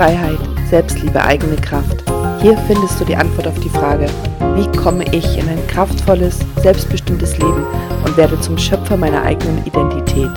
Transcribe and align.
Freiheit, 0.00 0.38
Selbstliebe, 0.70 1.22
eigene 1.22 1.56
Kraft. 1.56 2.04
Hier 2.40 2.56
findest 2.66 2.98
du 2.98 3.04
die 3.04 3.16
Antwort 3.16 3.46
auf 3.46 3.60
die 3.60 3.68
Frage, 3.68 4.06
wie 4.54 4.66
komme 4.78 5.04
ich 5.14 5.36
in 5.36 5.46
ein 5.46 5.66
kraftvolles, 5.66 6.38
selbstbestimmtes 6.62 7.36
Leben 7.36 7.66
und 8.06 8.16
werde 8.16 8.40
zum 8.40 8.56
Schöpfer 8.56 8.96
meiner 8.96 9.22
eigenen 9.22 9.62
Identität. 9.66 10.30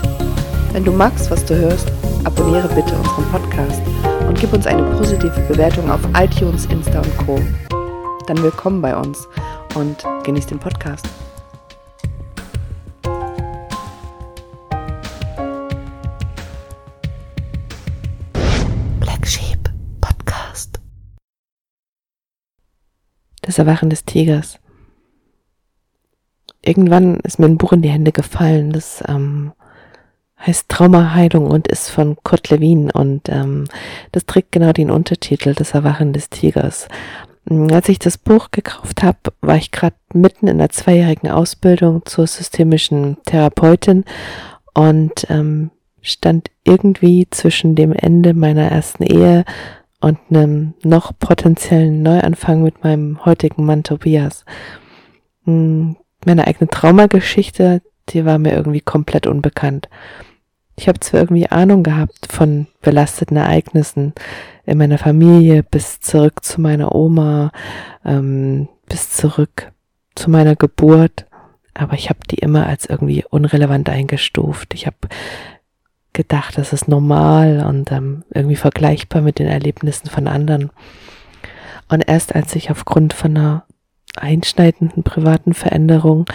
Wenn 0.73 0.84
du 0.84 0.91
magst, 0.91 1.31
was 1.31 1.45
du 1.45 1.55
hörst, 1.55 1.88
abonniere 2.25 2.68
bitte 2.68 2.93
unseren 2.93 3.23
Podcast 3.31 3.81
und 4.27 4.38
gib 4.38 4.52
uns 4.52 4.68
eine 4.68 4.84
positive 4.97 5.39
Bewertung 5.47 5.89
auf 5.89 6.02
iTunes, 6.14 6.66
Insta 6.66 7.00
und 7.00 7.18
Co. 7.20 7.39
Dann 8.27 8.43
willkommen 8.43 8.82
bei 8.82 8.93
uns 8.93 9.30
und 9.75 10.04
genieß 10.25 10.48
den 10.48 10.59
Podcast. 10.59 11.07
Das 23.43 23.60
Erwachen 23.60 23.89
des 23.89 24.06
Tigers. 24.06 24.60
Irgendwann 26.61 27.20
ist 27.20 27.39
mir 27.39 27.46
ein 27.46 27.57
Buch 27.57 27.74
in 27.74 27.82
die 27.82 27.89
Hände 27.89 28.14
gefallen, 28.14 28.71
das 28.71 29.04
ähm, 29.07 29.51
heißt 30.39 30.70
Traumaheilung 30.70 31.48
und 31.48 31.68
ist 31.68 31.89
von 31.89 32.17
Kurt 32.23 32.50
Lewin 32.50 32.89
und 32.89 33.28
ähm, 33.28 33.66
das 34.14 34.25
trägt 34.25 34.53
genau 34.53 34.72
den 34.72 34.89
Untertitel 34.89 35.53
Das 35.53 35.73
Erwachen 35.73 36.14
des 36.14 36.30
Tigers. 36.30 36.88
Hm, 37.48 37.70
als 37.72 37.89
ich 37.89 38.00
das 38.00 38.17
Buch 38.17 38.50
gekauft 38.52 39.03
habe, 39.03 39.17
war 39.42 39.58
ich 39.58 39.72
gerade 39.72 39.95
mitten 40.14 40.48
in 40.48 40.58
der 40.58 40.70
zweijährigen 40.70 41.30
Ausbildung 41.30 42.06
zur 42.06 42.28
systemischen 42.28 43.17
Therapeutin 43.25 44.06
und 44.73 45.28
ähm, 45.30 45.70
stand 46.02 46.50
irgendwie 46.64 47.28
zwischen 47.30 47.75
dem 47.75 47.92
Ende 47.92 48.34
meiner 48.34 48.72
ersten 48.72 49.03
Ehe 49.03 49.44
und 50.04 50.20
einem 50.30 50.73
noch 50.84 51.14
potenziellen 51.18 52.04
Neuanfang 52.04 52.62
mit 52.62 52.84
meinem 52.84 53.23
heutigen 53.23 53.66
Mann 53.66 53.84
Tobias. 53.84 54.44
Hm, 55.45 55.95
meine 56.26 56.45
eigene 56.45 56.70
Traumageschichte, 56.70 57.82
die 58.10 58.26
war 58.26 58.38
mir 58.38 58.52
irgendwie 58.52 58.82
komplett 58.82 59.28
unbekannt. 59.28 59.88
Ich 60.76 60.90
habe 60.90 61.00
zwar 61.00 61.22
irgendwie 61.22 61.48
Ahnung 61.48 61.84
gehabt 61.84 62.28
von 62.30 62.68
belasteten 62.82 63.38
Ereignissen 63.38 64.14
in 64.66 64.78
meiner 64.78 64.98
Familie 64.98 65.64
bis 65.64 66.02
zurück 66.02 66.44
zu 66.44 66.60
meiner 66.60 66.94
Oma, 66.94 67.52
ähm, 68.04 68.67
bis 68.90 69.10
zurück 69.10 69.72
zu 70.16 70.30
meiner 70.30 70.58
Geburt, 70.58 71.28
aber 71.73 71.94
ich 71.94 72.10
habe 72.10 72.20
die 72.30 72.40
immer 72.40 72.67
als 72.67 72.88
irgendwie 72.88 73.23
unrelevant 73.30 73.90
eingestuft. 73.90 74.73
Ich 74.73 74.86
habe 74.86 74.98
gedacht, 76.14 76.58
das 76.58 76.73
ist 76.73 76.88
normal 76.88 77.66
und 77.67 77.92
ähm, 77.92 78.23
irgendwie 78.30 78.56
vergleichbar 78.56 79.22
mit 79.22 79.39
den 79.39 79.47
Erlebnissen 79.47 80.09
von 80.09 80.28
anderen. 80.28 80.72
Und 81.89 82.08
erst 82.08 82.36
als 82.36 82.55
ich 82.55 82.72
aufgrund 82.72 83.14
von 83.14 83.36
einer 83.36 83.66
einschneidenden 84.16 85.03
privaten 85.03 85.53
Veränderung 85.53 86.25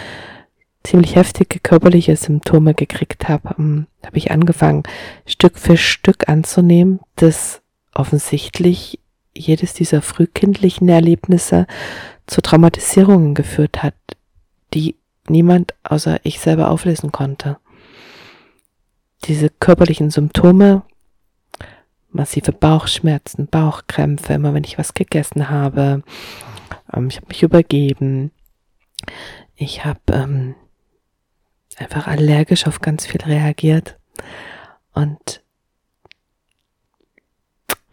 ziemlich 0.83 1.15
heftige 1.15 1.59
körperliche 1.59 2.15
Symptome 2.15 2.73
gekriegt 2.73 3.27
habe, 3.27 3.55
ähm, 3.57 3.87
habe 4.05 4.17
ich 4.17 4.31
angefangen, 4.31 4.83
Stück 5.25 5.57
für 5.57 5.77
Stück 5.77 6.29
anzunehmen, 6.29 6.99
dass 7.15 7.61
offensichtlich 7.93 8.99
jedes 9.33 9.73
dieser 9.73 10.01
frühkindlichen 10.01 10.89
Erlebnisse 10.89 11.67
zu 12.27 12.41
Traumatisierungen 12.41 13.33
geführt 13.33 13.83
hat, 13.83 13.95
die 14.73 14.95
niemand 15.27 15.73
außer 15.83 16.19
ich 16.23 16.39
selber 16.39 16.69
auflesen 16.71 17.11
konnte. 17.11 17.57
Diese 19.25 19.49
körperlichen 19.49 20.09
Symptome, 20.09 20.83
massive 22.11 22.51
Bauchschmerzen, 22.51 23.47
Bauchkrämpfe, 23.47 24.33
immer 24.33 24.53
wenn 24.53 24.63
ich 24.63 24.77
was 24.77 24.93
gegessen 24.93 25.49
habe, 25.49 26.03
ähm, 26.93 27.07
ich 27.09 27.17
habe 27.17 27.27
mich 27.27 27.43
übergeben, 27.43 28.31
ich 29.55 29.85
habe 29.85 29.99
ähm, 30.11 30.55
einfach 31.77 32.07
allergisch 32.07 32.67
auf 32.67 32.81
ganz 32.81 33.05
viel 33.05 33.21
reagiert 33.21 33.97
und 34.93 35.43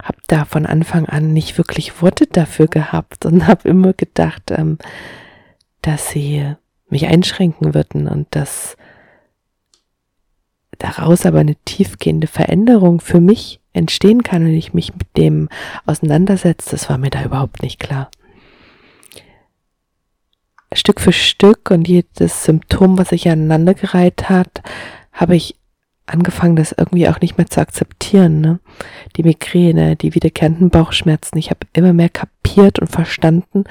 habe 0.01 0.19
da 0.27 0.45
von 0.45 0.65
Anfang 0.65 1.05
an 1.05 1.33
nicht 1.33 1.57
wirklich 1.57 2.01
Worte 2.01 2.27
dafür 2.27 2.67
gehabt 2.67 3.25
und 3.25 3.47
habe 3.47 3.67
immer 3.67 3.93
gedacht, 3.93 4.51
ähm, 4.51 4.77
dass 5.81 6.09
sie 6.09 6.55
mich 6.89 7.07
einschränken 7.07 7.73
würden 7.73 8.07
und 8.07 8.27
dass 8.31 8.76
daraus 10.77 11.25
aber 11.25 11.39
eine 11.39 11.55
tiefgehende 11.65 12.27
Veränderung 12.27 12.99
für 12.99 13.19
mich 13.19 13.59
entstehen 13.73 14.23
kann, 14.23 14.43
wenn 14.45 14.53
ich 14.53 14.73
mich 14.73 14.93
mit 14.93 15.07
dem 15.15 15.49
auseinandersetze, 15.85 16.71
das 16.71 16.89
war 16.89 16.97
mir 16.97 17.09
da 17.09 17.23
überhaupt 17.23 17.61
nicht 17.61 17.79
klar. 17.79 18.09
Stück 20.73 20.99
für 20.99 21.13
Stück 21.13 21.71
und 21.71 21.87
jedes 21.87 22.43
Symptom, 22.43 22.97
was 22.97 23.09
sich 23.09 23.29
aneinandergereiht 23.29 24.29
hat, 24.29 24.61
habe 25.13 25.35
ich 25.35 25.55
angefangen, 26.05 26.55
das 26.55 26.71
irgendwie 26.71 27.07
auch 27.07 27.21
nicht 27.21 27.37
mehr 27.37 27.47
zu 27.47 27.61
akzeptieren. 27.61 28.41
Ne? 28.41 28.59
Die 29.15 29.23
Migräne, 29.23 29.95
die 29.95 30.15
wiederkehrenden 30.15 30.69
Bauchschmerzen. 30.69 31.37
Ich 31.37 31.49
habe 31.49 31.67
immer 31.73 31.93
mehr 31.93 32.09
kapiert 32.09 32.79
und 32.79 32.87
verstanden, 32.87 33.65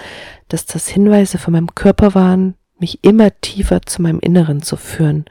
dass 0.49 0.67
das 0.67 0.89
Hinweise 0.89 1.39
von 1.39 1.53
meinem 1.53 1.75
Körper 1.75 2.15
waren, 2.15 2.55
mich 2.79 3.03
immer 3.03 3.31
tiefer 3.41 3.83
zu 3.83 4.03
meinem 4.03 4.21
Inneren 4.21 4.63
zu 4.63 4.77
führen 4.77 5.25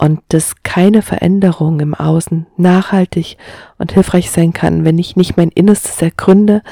und 0.00 0.22
dass 0.28 0.62
keine 0.62 1.02
Veränderung 1.02 1.78
im 1.80 1.94
Außen 1.94 2.46
nachhaltig 2.56 3.36
und 3.76 3.92
hilfreich 3.92 4.30
sein 4.30 4.54
kann, 4.54 4.86
wenn 4.86 4.96
ich 4.96 5.14
nicht 5.14 5.36
mein 5.36 5.50
Innerstes 5.50 6.00
ergründe, 6.00 6.62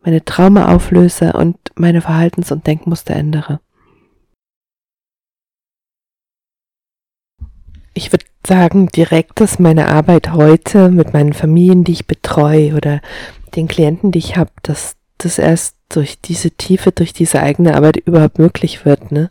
meine 0.00 0.24
Trauma 0.24 0.72
auflöse 0.72 1.32
und 1.32 1.56
meine 1.74 2.00
Verhaltens- 2.00 2.52
und 2.52 2.68
Denkmuster 2.68 3.16
ändere. 3.16 3.58
Ich 7.94 8.12
würde 8.12 8.26
sagen 8.46 8.86
direkt, 8.86 9.40
dass 9.40 9.58
meine 9.58 9.88
Arbeit 9.88 10.32
heute 10.32 10.88
mit 10.88 11.12
meinen 11.12 11.32
Familien, 11.32 11.82
die 11.82 11.92
ich 11.92 12.06
betreue 12.06 12.76
oder 12.76 13.00
den 13.56 13.66
Klienten, 13.66 14.12
die 14.12 14.20
ich 14.20 14.36
habe, 14.36 14.52
dass 14.62 14.94
das 15.18 15.40
erst 15.40 15.74
durch 15.88 16.20
diese 16.20 16.52
Tiefe, 16.52 16.92
durch 16.92 17.12
diese 17.12 17.42
eigene 17.42 17.74
Arbeit 17.74 17.96
überhaupt 17.96 18.38
möglich 18.38 18.84
wird. 18.84 19.10
Ne? 19.10 19.30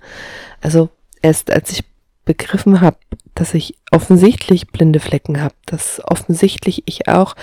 Also 0.60 0.90
erst 1.22 1.50
als 1.50 1.72
ich 1.72 1.86
begriffen 2.28 2.82
habe, 2.82 2.98
dass 3.34 3.56
ich 3.56 3.76
offensichtlich 3.92 4.68
blinde 4.68 5.00
Flecken 5.00 5.42
habe, 5.42 5.56
dass 5.66 6.02
offensichtlich 6.06 6.84
ich 6.86 7.08
auch 7.08 7.34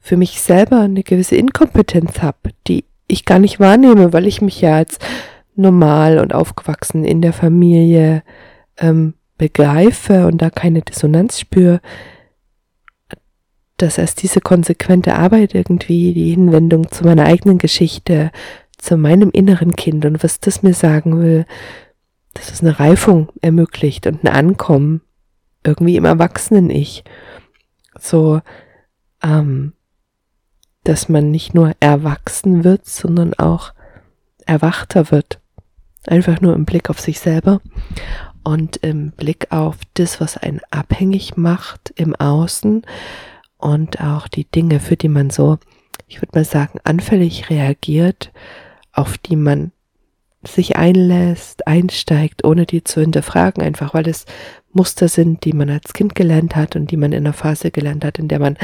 für 0.00 0.18
mich 0.18 0.40
selber 0.40 0.80
eine 0.80 1.02
gewisse 1.02 1.36
Inkompetenz 1.36 2.20
habe, 2.20 2.50
die 2.66 2.84
ich 3.08 3.24
gar 3.24 3.38
nicht 3.38 3.60
wahrnehme, 3.60 4.12
weil 4.12 4.26
ich 4.26 4.42
mich 4.42 4.60
ja 4.60 4.76
als 4.76 4.98
normal 5.54 6.18
und 6.18 6.34
aufgewachsen 6.34 7.04
in 7.04 7.22
der 7.22 7.32
Familie 7.32 8.22
ähm, 8.78 9.14
begreife 9.38 10.26
und 10.26 10.42
da 10.42 10.50
keine 10.50 10.82
Dissonanz 10.82 11.40
spüre, 11.40 11.80
dass 13.76 13.98
erst 13.98 14.22
diese 14.22 14.40
konsequente 14.40 15.14
Arbeit 15.14 15.54
irgendwie 15.54 16.12
die 16.12 16.30
Hinwendung 16.30 16.90
zu 16.90 17.04
meiner 17.04 17.24
eigenen 17.24 17.58
Geschichte, 17.58 18.32
zu 18.78 18.96
meinem 18.96 19.30
inneren 19.30 19.76
Kind 19.76 20.04
und 20.04 20.22
was 20.24 20.40
das 20.40 20.62
mir 20.62 20.74
sagen 20.74 21.20
will, 21.20 21.46
dass 22.36 22.50
es 22.50 22.60
eine 22.60 22.78
Reifung 22.78 23.28
ermöglicht 23.40 24.06
und 24.06 24.24
ein 24.24 24.28
Ankommen 24.28 25.00
irgendwie 25.64 25.96
im 25.96 26.04
Erwachsenen-Ich. 26.04 27.04
So, 27.98 28.40
ähm, 29.22 29.72
dass 30.84 31.08
man 31.08 31.30
nicht 31.30 31.54
nur 31.54 31.72
erwachsen 31.80 32.62
wird, 32.62 32.86
sondern 32.86 33.34
auch 33.34 33.72
erwachter 34.46 35.10
wird. 35.10 35.40
Einfach 36.06 36.40
nur 36.40 36.54
im 36.54 36.64
Blick 36.64 36.88
auf 36.90 37.00
sich 37.00 37.18
selber 37.18 37.60
und 38.44 38.76
im 38.76 39.10
Blick 39.10 39.48
auf 39.50 39.78
das, 39.94 40.20
was 40.20 40.36
einen 40.36 40.60
abhängig 40.70 41.36
macht 41.36 41.92
im 41.96 42.14
Außen 42.14 42.82
und 43.56 44.00
auch 44.00 44.28
die 44.28 44.44
Dinge, 44.44 44.78
für 44.78 44.96
die 44.96 45.08
man 45.08 45.30
so, 45.30 45.58
ich 46.06 46.22
würde 46.22 46.38
mal 46.38 46.44
sagen, 46.44 46.78
anfällig 46.84 47.50
reagiert, 47.50 48.30
auf 48.92 49.18
die 49.18 49.34
man 49.34 49.72
sich 50.42 50.76
einlässt, 50.76 51.66
einsteigt, 51.66 52.44
ohne 52.44 52.66
die 52.66 52.84
zu 52.84 53.00
hinterfragen, 53.00 53.62
einfach 53.62 53.94
weil 53.94 54.08
es 54.08 54.26
Muster 54.72 55.08
sind, 55.08 55.44
die 55.44 55.52
man 55.52 55.70
als 55.70 55.92
Kind 55.92 56.14
gelernt 56.14 56.54
hat 56.54 56.76
und 56.76 56.90
die 56.90 56.96
man 56.96 57.12
in 57.12 57.24
einer 57.24 57.32
Phase 57.32 57.70
gelernt 57.70 58.04
hat, 58.04 58.18
in 58.18 58.28
der 58.28 58.38
man 58.38 58.56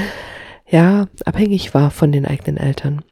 ja 0.69 1.09
abhängig 1.25 1.75
war 1.75 1.91
von 1.91 2.13
den 2.13 2.27
eigenen 2.27 2.57
Eltern. 2.57 3.03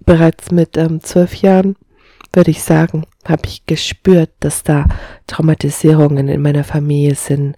Bereits 0.00 0.50
mit 0.50 0.76
ähm, 0.76 1.00
zwölf 1.02 1.34
Jahren 1.34 1.76
würde 2.32 2.50
ich 2.50 2.62
sagen, 2.62 3.06
habe 3.24 3.42
ich 3.46 3.66
gespürt, 3.66 4.30
dass 4.40 4.62
da 4.62 4.86
Traumatisierungen 5.26 6.28
in 6.28 6.42
meiner 6.42 6.64
Familie 6.64 7.14
sind. 7.14 7.56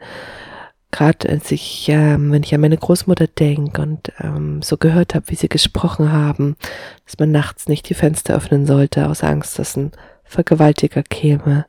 Gerade 0.92 1.28
als 1.28 1.50
ich, 1.52 1.88
ähm, 1.88 2.32
wenn 2.32 2.42
ich 2.42 2.54
an 2.54 2.60
meine 2.60 2.76
Großmutter 2.76 3.28
denke 3.28 3.80
und 3.80 4.12
ähm, 4.18 4.60
so 4.60 4.76
gehört 4.76 5.14
habe, 5.14 5.28
wie 5.28 5.36
sie 5.36 5.48
gesprochen 5.48 6.10
haben, 6.10 6.56
dass 7.04 7.18
man 7.18 7.30
nachts 7.30 7.68
nicht 7.68 7.88
die 7.88 7.94
Fenster 7.94 8.34
öffnen 8.34 8.66
sollte 8.66 9.08
aus 9.08 9.22
Angst, 9.22 9.58
dass 9.58 9.76
ein 9.76 9.92
Vergewaltiger 10.24 11.02
käme, 11.02 11.66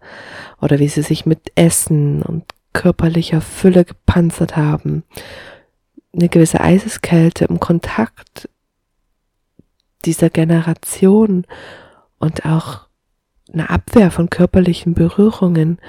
oder 0.60 0.80
wie 0.80 0.88
sie 0.88 1.02
sich 1.02 1.26
mit 1.26 1.52
Essen 1.56 2.22
und 2.22 2.46
körperlicher 2.74 3.42
Fülle 3.42 3.86
gepanzert 3.86 4.56
haben, 4.56 5.04
eine 6.14 6.30
gewisse 6.30 6.62
Eiseskälte 6.62 7.46
im 7.46 7.60
Kontakt 7.60 8.50
dieser 10.06 10.30
Generation 10.30 11.46
und 12.20 12.46
auch 12.46 12.88
eine 13.52 13.70
Abwehr 13.70 14.12
von 14.12 14.30
körperlichen 14.30 14.94
Berührungen, 14.94 15.80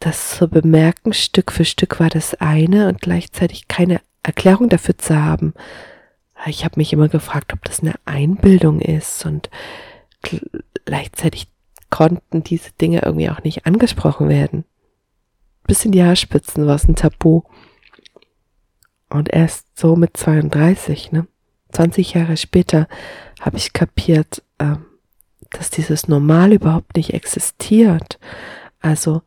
das 0.00 0.36
zu 0.36 0.48
bemerken, 0.48 1.12
Stück 1.12 1.52
für 1.52 1.64
Stück 1.64 2.00
war 2.00 2.08
das 2.08 2.34
eine 2.34 2.88
und 2.88 3.00
gleichzeitig 3.00 3.68
keine 3.68 4.00
Erklärung 4.22 4.68
dafür 4.68 4.98
zu 4.98 5.16
haben. 5.16 5.54
Ich 6.46 6.64
habe 6.64 6.74
mich 6.76 6.92
immer 6.92 7.08
gefragt, 7.08 7.52
ob 7.52 7.64
das 7.64 7.80
eine 7.80 7.94
Einbildung 8.04 8.80
ist 8.80 9.24
und 9.26 9.48
gleichzeitig 10.84 11.48
konnten 11.90 12.42
diese 12.42 12.72
Dinge 12.72 13.02
irgendwie 13.04 13.30
auch 13.30 13.42
nicht 13.44 13.66
angesprochen 13.66 14.28
werden. 14.28 14.64
Bis 15.64 15.84
in 15.84 15.92
die 15.92 16.02
Haarspitzen 16.02 16.66
war 16.66 16.74
es 16.74 16.88
ein 16.88 16.96
Tabu. 16.96 17.42
Und 19.08 19.32
erst 19.32 19.78
so 19.78 19.94
mit 19.94 20.16
32, 20.16 21.12
ne? 21.12 21.26
20 21.70 22.14
Jahre 22.14 22.36
später 22.36 22.88
habe 23.40 23.56
ich 23.56 23.72
kapiert, 23.72 24.42
äh, 24.58 24.76
dass 25.50 25.70
dieses 25.70 26.08
Normal 26.08 26.52
überhaupt 26.52 26.96
nicht 26.96 27.14
existiert. 27.14 28.18
Also, 28.80 29.22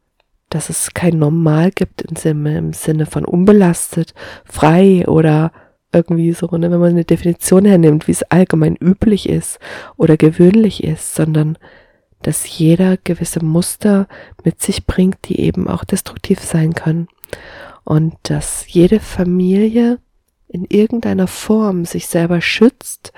dass 0.55 0.69
es 0.69 0.93
kein 0.93 1.19
Normal 1.19 1.71
gibt 1.71 2.01
im 2.01 2.73
Sinne, 2.73 3.05
von 3.05 3.25
unbelastet, 3.25 4.13
frei 4.45 5.05
oder 5.07 5.51
irgendwie 5.91 6.33
so, 6.33 6.47
ne, 6.47 6.71
wenn 6.71 6.79
man 6.79 6.89
eine 6.89 7.05
Definition 7.05 7.65
hernimmt, 7.65 8.07
wie 8.07 8.11
es 8.11 8.23
allgemein 8.23 8.75
üblich 8.75 9.29
ist 9.29 9.59
oder 9.97 10.17
gewöhnlich 10.17 10.83
ist, 10.83 11.15
sondern 11.15 11.57
dass 12.21 12.57
jeder 12.57 12.97
gewisse 12.97 13.43
Muster 13.43 14.07
mit 14.43 14.61
sich 14.61 14.85
bringt, 14.85 15.17
die 15.25 15.39
eben 15.39 15.67
auch 15.67 15.83
destruktiv 15.83 16.39
sein 16.39 16.73
können. 16.73 17.07
Und 17.83 18.15
dass 18.23 18.65
jede 18.67 18.99
Familie 18.99 19.99
in 20.47 20.65
irgendeiner 20.65 21.27
Form 21.27 21.85
sich 21.85 22.07
selber 22.07 22.41
schützt, 22.41 23.13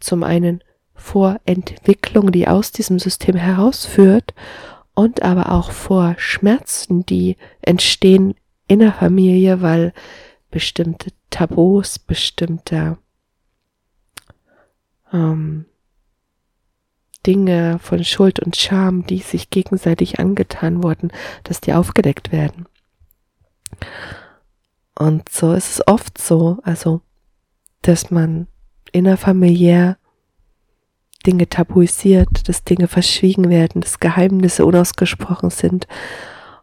zum 0.00 0.22
einen 0.22 0.62
vor 0.94 1.40
Entwicklung, 1.46 2.30
die 2.30 2.46
aus 2.46 2.72
diesem 2.72 2.98
System 2.98 3.34
herausführt, 3.36 4.34
und 4.94 5.22
aber 5.22 5.52
auch 5.52 5.70
vor 5.70 6.14
Schmerzen, 6.18 7.06
die 7.06 7.36
entstehen 7.62 8.34
in 8.68 8.80
der 8.80 8.92
Familie, 8.92 9.62
weil 9.62 9.92
bestimmte 10.50 11.10
Tabus, 11.30 11.98
bestimmte 11.98 12.98
ähm, 15.12 15.66
Dinge 17.26 17.78
von 17.78 18.04
Schuld 18.04 18.40
und 18.40 18.56
Scham, 18.56 19.06
die 19.06 19.18
sich 19.18 19.50
gegenseitig 19.50 20.18
angetan 20.18 20.82
wurden, 20.82 21.12
dass 21.44 21.60
die 21.60 21.72
aufgedeckt 21.72 22.32
werden. 22.32 22.66
Und 24.98 25.28
so 25.28 25.52
ist 25.52 25.70
es 25.70 25.86
oft 25.86 26.18
so, 26.18 26.58
also, 26.62 27.00
dass 27.82 28.10
man 28.10 28.48
innerfamiliär 28.92 29.96
Dinge 31.22 31.48
tabuisiert, 31.48 32.48
dass 32.48 32.64
Dinge 32.64 32.88
verschwiegen 32.88 33.48
werden, 33.50 33.80
dass 33.80 34.00
Geheimnisse 34.00 34.66
unausgesprochen 34.66 35.50
sind. 35.50 35.86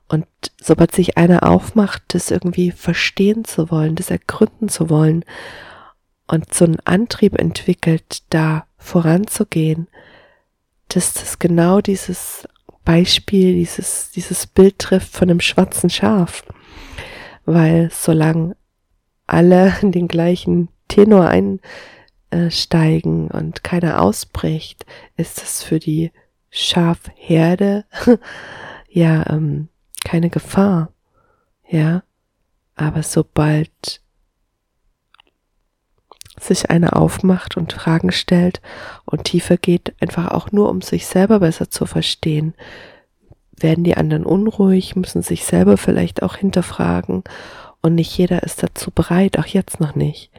Und 0.07 0.25
sobald 0.61 0.91
sich 0.93 1.17
einer 1.17 1.43
aufmacht, 1.43 2.03
das 2.09 2.31
irgendwie 2.31 2.71
verstehen 2.71 3.45
zu 3.45 3.69
wollen, 3.71 3.95
das 3.95 4.09
ergründen 4.09 4.69
zu 4.69 4.89
wollen 4.89 5.23
und 6.27 6.53
so 6.53 6.65
einen 6.65 6.79
Antrieb 6.85 7.39
entwickelt, 7.39 8.23
da 8.29 8.65
voranzugehen, 8.77 9.87
dass 10.87 11.13
das 11.13 11.39
genau 11.39 11.81
dieses 11.81 12.47
Beispiel, 12.83 13.53
dieses, 13.53 14.11
dieses 14.11 14.47
Bild 14.47 14.79
trifft 14.79 15.13
von 15.13 15.29
einem 15.29 15.41
schwarzen 15.41 15.89
Schaf. 15.89 16.43
Weil 17.45 17.89
solange 17.91 18.55
alle 19.27 19.73
den 19.83 20.07
gleichen 20.07 20.69
Tenor 20.87 21.29
einsteigen 22.31 23.29
und 23.29 23.63
keiner 23.63 24.01
ausbricht, 24.01 24.85
ist 25.17 25.41
es 25.41 25.63
für 25.63 25.79
die 25.79 26.11
Schafherde 26.49 27.85
ja 28.89 29.25
ähm, 29.29 29.69
keine 30.03 30.29
Gefahr. 30.29 30.91
Ja, 31.67 32.03
aber 32.75 33.03
sobald 33.03 34.01
sich 36.39 36.69
einer 36.69 36.95
aufmacht 36.95 37.57
und 37.57 37.73
Fragen 37.73 38.11
stellt 38.11 38.61
und 39.05 39.25
tiefer 39.25 39.57
geht, 39.57 39.93
einfach 39.99 40.29
auch 40.29 40.51
nur 40.51 40.69
um 40.69 40.81
sich 40.81 41.05
selber 41.05 41.41
besser 41.41 41.69
zu 41.69 41.85
verstehen. 41.85 42.53
Werden 43.51 43.83
die 43.83 43.97
anderen 43.97 44.25
unruhig, 44.25 44.95
müssen 44.95 45.21
sich 45.21 45.43
selber 45.43 45.77
vielleicht 45.77 46.23
auch 46.23 46.37
hinterfragen 46.37 47.23
und 47.81 47.95
nicht 47.95 48.17
jeder 48.17 48.43
ist 48.43 48.63
dazu 48.63 48.89
bereit, 48.89 49.37
auch 49.37 49.45
jetzt 49.45 49.79
noch 49.79 49.95
nicht. 49.95 50.31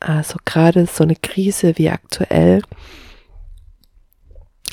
Also 0.00 0.38
gerade 0.44 0.86
so 0.86 1.04
eine 1.04 1.16
Krise 1.16 1.78
wie 1.78 1.90
aktuell 1.90 2.62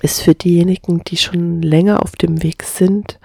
ist 0.01 0.21
für 0.21 0.35
diejenigen, 0.35 1.03
die 1.05 1.17
schon 1.17 1.61
länger 1.61 2.03
auf 2.03 2.13
dem 2.13 2.43
Weg 2.43 2.63
sind, 2.63 3.19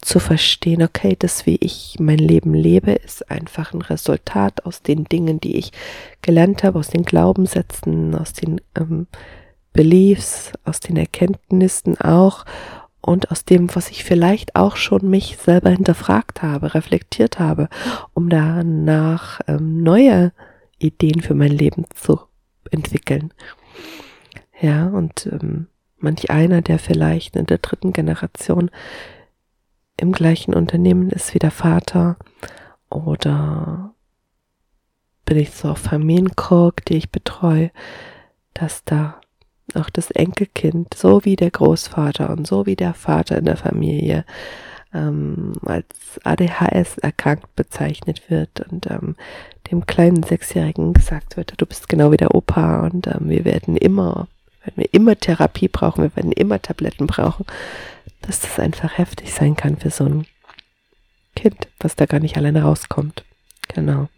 zu 0.00 0.20
verstehen, 0.20 0.82
okay, 0.82 1.16
das, 1.18 1.46
wie 1.46 1.56
ich 1.56 1.96
mein 1.98 2.18
Leben 2.18 2.54
lebe, 2.54 2.92
ist 2.92 3.30
einfach 3.30 3.72
ein 3.72 3.82
Resultat 3.82 4.64
aus 4.66 4.82
den 4.82 5.04
Dingen, 5.04 5.40
die 5.40 5.56
ich 5.56 5.72
gelernt 6.20 6.62
habe, 6.62 6.78
aus 6.78 6.88
den 6.88 7.04
Glaubenssätzen, 7.04 8.14
aus 8.14 8.32
den 8.34 8.60
ähm, 8.78 9.06
Beliefs, 9.72 10.52
aus 10.64 10.80
den 10.80 10.96
Erkenntnissen 10.96 11.98
auch 12.00 12.44
und 13.00 13.30
aus 13.30 13.44
dem, 13.44 13.74
was 13.74 13.90
ich 13.90 14.04
vielleicht 14.04 14.56
auch 14.56 14.76
schon 14.76 15.08
mich 15.08 15.38
selber 15.38 15.70
hinterfragt 15.70 16.42
habe, 16.42 16.74
reflektiert 16.74 17.38
habe, 17.38 17.68
um 18.12 18.28
danach 18.28 19.40
ähm, 19.46 19.82
neue 19.82 20.32
Ideen 20.84 21.20
für 21.20 21.34
mein 21.34 21.52
Leben 21.52 21.86
zu 21.94 22.20
entwickeln. 22.70 23.32
Ja, 24.60 24.86
und 24.86 25.26
ähm, 25.26 25.66
manch 25.98 26.30
einer, 26.30 26.62
der 26.62 26.78
vielleicht 26.78 27.36
in 27.36 27.46
der 27.46 27.58
dritten 27.58 27.92
Generation 27.92 28.70
im 29.96 30.12
gleichen 30.12 30.54
Unternehmen 30.54 31.10
ist 31.10 31.34
wie 31.34 31.38
der 31.38 31.50
Vater 31.50 32.16
oder 32.90 33.94
bin 35.24 35.38
ich 35.38 35.52
so 35.52 35.70
auf 35.70 35.78
Familienkork, 35.78 36.84
die 36.84 36.96
ich 36.96 37.10
betreue, 37.10 37.70
dass 38.52 38.84
da 38.84 39.20
auch 39.74 39.90
das 39.90 40.10
Enkelkind, 40.10 40.94
so 40.94 41.24
wie 41.24 41.36
der 41.36 41.50
Großvater 41.50 42.30
und 42.30 42.46
so 42.46 42.66
wie 42.66 42.76
der 42.76 42.94
Vater 42.94 43.38
in 43.38 43.46
der 43.46 43.56
Familie, 43.56 44.24
ähm, 44.94 45.52
als 45.64 45.86
ADHS 46.22 46.98
erkrankt 46.98 47.54
bezeichnet 47.56 48.30
wird 48.30 48.60
und 48.70 48.90
ähm, 48.90 49.16
dem 49.70 49.86
kleinen 49.86 50.22
Sechsjährigen 50.22 50.92
gesagt 50.92 51.36
wird, 51.36 51.54
du 51.56 51.66
bist 51.66 51.88
genau 51.88 52.12
wie 52.12 52.16
der 52.16 52.34
Opa 52.34 52.86
und 52.86 53.06
ähm, 53.06 53.28
wir 53.28 53.44
werden 53.44 53.76
immer, 53.76 54.28
werden 54.62 54.76
wir 54.76 54.94
immer 54.94 55.18
Therapie 55.18 55.68
brauchen, 55.68 56.02
wir 56.02 56.16
werden 56.16 56.32
immer 56.32 56.60
Tabletten 56.60 57.06
brauchen 57.06 57.44
dass 58.26 58.40
das 58.40 58.58
einfach 58.58 58.96
heftig 58.98 59.32
sein 59.32 59.56
kann 59.56 59.76
für 59.76 59.90
so 59.90 60.04
ein 60.04 60.26
Kind, 61.36 61.68
was 61.78 61.96
da 61.96 62.06
gar 62.06 62.20
nicht 62.20 62.36
alleine 62.36 62.62
rauskommt. 62.62 63.24
Genau. 63.68 64.08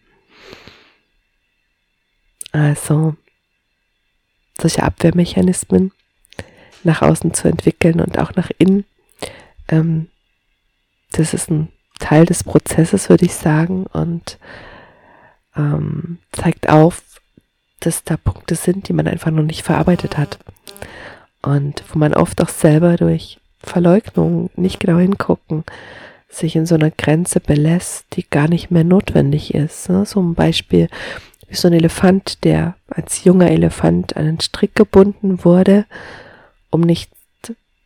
Also, 2.52 3.16
solche 4.60 4.82
Abwehrmechanismen 4.82 5.92
nach 6.84 7.02
außen 7.02 7.34
zu 7.34 7.48
entwickeln 7.48 8.00
und 8.00 8.18
auch 8.18 8.34
nach 8.34 8.50
innen, 8.58 8.84
ähm, 9.68 10.08
das 11.18 11.34
ist 11.34 11.50
ein 11.50 11.68
Teil 11.98 12.26
des 12.26 12.44
Prozesses, 12.44 13.08
würde 13.08 13.24
ich 13.24 13.34
sagen, 13.34 13.86
und 13.86 14.38
ähm, 15.56 16.18
zeigt 16.32 16.68
auf, 16.68 17.02
dass 17.80 18.04
da 18.04 18.16
Punkte 18.16 18.54
sind, 18.54 18.88
die 18.88 18.92
man 18.92 19.06
einfach 19.06 19.30
noch 19.30 19.42
nicht 19.42 19.62
verarbeitet 19.62 20.18
hat. 20.18 20.38
Und 21.42 21.84
wo 21.92 21.98
man 21.98 22.14
oft 22.14 22.40
auch 22.40 22.48
selber 22.48 22.96
durch 22.96 23.38
Verleugnung, 23.60 24.50
nicht 24.56 24.80
genau 24.80 24.98
hingucken, 24.98 25.64
sich 26.28 26.56
in 26.56 26.66
so 26.66 26.74
einer 26.74 26.90
Grenze 26.90 27.40
belässt, 27.40 28.06
die 28.14 28.28
gar 28.28 28.48
nicht 28.48 28.70
mehr 28.70 28.84
notwendig 28.84 29.54
ist. 29.54 29.88
Ne? 29.88 30.04
So 30.04 30.20
ein 30.20 30.34
Beispiel 30.34 30.88
wie 31.48 31.54
so 31.54 31.68
ein 31.68 31.74
Elefant, 31.74 32.44
der 32.44 32.74
als 32.88 33.24
junger 33.24 33.50
Elefant 33.50 34.16
an 34.16 34.26
einen 34.26 34.40
Strick 34.40 34.74
gebunden 34.74 35.44
wurde, 35.44 35.86
um 36.70 36.80
nicht 36.80 37.10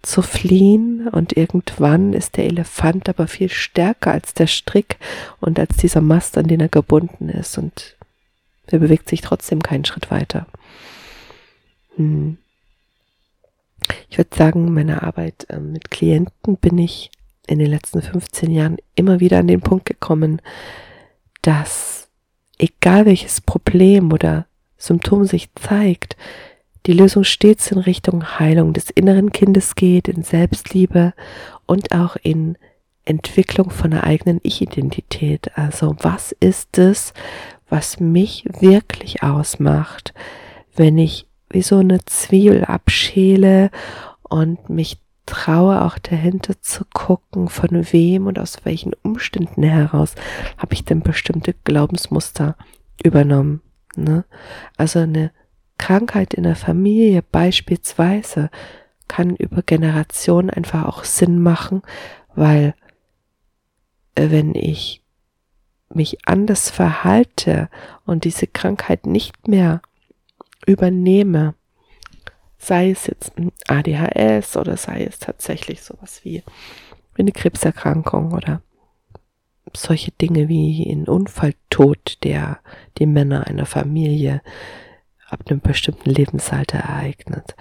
zu 0.02 0.23
fliehen 0.23 1.09
und 1.09 1.37
irgendwann 1.37 2.12
ist 2.12 2.37
der 2.37 2.47
Elefant 2.47 3.09
aber 3.09 3.28
viel 3.28 3.50
stärker 3.50 4.12
als 4.12 4.35
der 4.35 4.47
Strick 4.47 4.97
und 5.40 5.59
als 5.59 5.76
dieser 5.76 6.00
Mast, 6.00 6.38
an 6.38 6.47
den 6.47 6.61
er 6.61 6.69
gebunden 6.69 7.28
ist 7.28 7.59
und 7.59 7.97
er 8.66 8.78
bewegt 8.78 9.09
sich 9.09 9.21
trotzdem 9.21 9.62
keinen 9.62 9.85
Schritt 9.85 10.11
weiter. 10.11 10.47
Hm. 11.97 12.38
Ich 14.09 14.19
würde 14.19 14.37
sagen, 14.37 14.73
meine 14.73 15.02
Arbeit 15.02 15.47
ähm, 15.50 15.73
mit 15.73 15.90
Klienten 15.90 16.57
bin 16.57 16.78
ich 16.78 17.11
in 17.47 17.59
den 17.59 17.71
letzten 17.71 18.00
15 18.00 18.50
Jahren 18.50 18.76
immer 18.95 19.21
wieder 19.21 19.38
an 19.38 19.49
den 19.49 19.61
Punkt 19.61 19.87
gekommen, 19.87 20.40
dass 21.42 22.09
egal 22.59 23.07
welches 23.07 23.40
Problem 23.40 24.12
oder 24.12 24.47
Symptom 24.76 25.25
sich 25.25 25.52
zeigt, 25.54 26.16
die 26.87 26.92
Lösung 26.92 27.25
stets 27.25 27.70
in 27.70 27.78
Richtung 27.78 28.38
Heilung 28.38 28.72
des 28.72 28.90
inneren 28.90 29.32
Kindes 29.32 29.75
geht, 29.75 30.08
in 30.08 30.22
Selbstliebe 30.22 31.12
und 31.66 31.92
auch 31.92 32.16
in 32.22 32.56
Entwicklung 33.04 33.70
von 33.70 33.92
einer 33.92 34.04
eigenen 34.04 34.40
Ich-Identität. 34.42 35.56
Also 35.56 35.96
was 36.00 36.32
ist 36.32 36.78
es, 36.78 37.12
was 37.68 38.00
mich 38.00 38.44
wirklich 38.60 39.22
ausmacht, 39.22 40.14
wenn 40.75 40.99
ich 40.99 41.26
wie 41.50 41.62
so 41.62 41.78
eine 41.78 42.04
Zwiebel 42.04 42.64
abschäle 42.64 43.70
und 44.22 44.70
mich 44.70 44.99
traue 45.26 45.82
auch 45.82 45.99
dahinter 45.99 46.60
zu 46.60 46.84
gucken, 46.92 47.49
von 47.49 47.87
wem 47.92 48.26
und 48.26 48.38
aus 48.38 48.58
welchen 48.64 48.92
Umständen 49.02 49.62
heraus 49.62 50.14
habe 50.58 50.75
ich 50.75 50.84
denn 50.84 51.02
bestimmte 51.02 51.54
Glaubensmuster 51.64 52.56
übernommen. 53.02 53.60
Ne? 53.96 54.25
Also 54.76 55.00
eine 55.00 55.30
Krankheit 55.80 56.34
in 56.34 56.42
der 56.42 56.56
Familie 56.56 57.22
beispielsweise 57.22 58.50
kann 59.08 59.34
über 59.34 59.62
Generationen 59.62 60.50
einfach 60.50 60.84
auch 60.84 61.04
Sinn 61.04 61.40
machen, 61.40 61.80
weil 62.34 62.75
äh, 64.14 64.30
wenn 64.30 64.54
ich 64.54 65.02
mich 65.88 66.28
anders 66.28 66.68
verhalte 66.68 67.70
und 68.04 68.25
diese 68.25 68.46
Krankheit 68.46 69.06
nicht 69.06 69.49
mehr 69.49 69.80
übernehme, 70.66 71.54
sei 72.58 72.90
es 72.90 73.06
jetzt 73.06 73.38
ein 73.38 73.50
ADHS 73.66 74.58
oder 74.58 74.76
sei 74.76 75.04
es 75.04 75.18
tatsächlich 75.18 75.82
sowas 75.82 76.20
wie 76.25 76.42
eine 77.16 77.32
Krebserkrankung 77.32 78.32
oder 78.32 78.60
solche 79.75 80.10
Dinge 80.12 80.49
wie 80.49 80.92
ein 80.92 81.08
Unfalltod, 81.08 82.18
der 82.22 82.58
die 82.99 83.06
Männer 83.06 83.46
einer 83.46 83.66
Familie 83.66 84.42
ab 85.30 85.40
einem 85.49 85.60
bestimmten 85.60 86.10
Lebensalter 86.10 86.78
ereignet, 86.78 87.54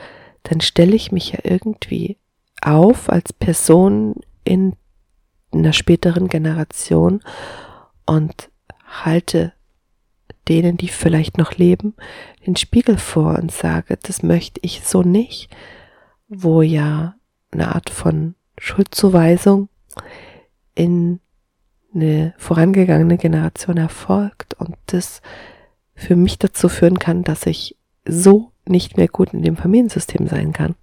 dann 0.43 0.61
stelle 0.61 0.95
ich 0.95 1.11
mich 1.11 1.31
ja 1.31 1.39
irgendwie 1.43 2.17
auf 2.61 3.09
als 3.09 3.33
Person 3.33 4.15
in 4.43 4.75
einer 5.51 5.73
späteren 5.73 6.27
Generation 6.27 7.21
und 8.05 8.49
halte 8.85 9.53
denen, 10.47 10.77
die 10.77 10.88
vielleicht 10.88 11.38
noch 11.38 11.53
leben, 11.53 11.93
den 12.45 12.55
Spiegel 12.55 12.97
vor 12.97 13.38
und 13.38 13.51
sage, 13.51 13.97
das 14.01 14.23
möchte 14.23 14.59
ich 14.63 14.81
so 14.83 15.03
nicht, 15.03 15.49
wo 16.27 16.61
ja 16.61 17.15
eine 17.51 17.73
Art 17.75 17.89
von 17.89 18.35
Schuldzuweisung 18.57 19.69
in 20.75 21.19
eine 21.93 22.33
vorangegangene 22.38 23.17
Generation 23.17 23.77
erfolgt. 23.77 24.53
Und 24.55 24.75
das 24.88 25.21
für 25.99 26.15
mich 26.15 26.39
dazu 26.39 26.69
führen 26.69 26.97
kann, 26.97 27.23
dass 27.23 27.45
ich 27.45 27.75
so 28.05 28.51
nicht 28.65 28.97
mehr 28.97 29.07
gut 29.07 29.33
in 29.33 29.41
dem 29.41 29.57
Familiensystem 29.57 30.27
sein 30.27 30.53
kann. 30.53 30.75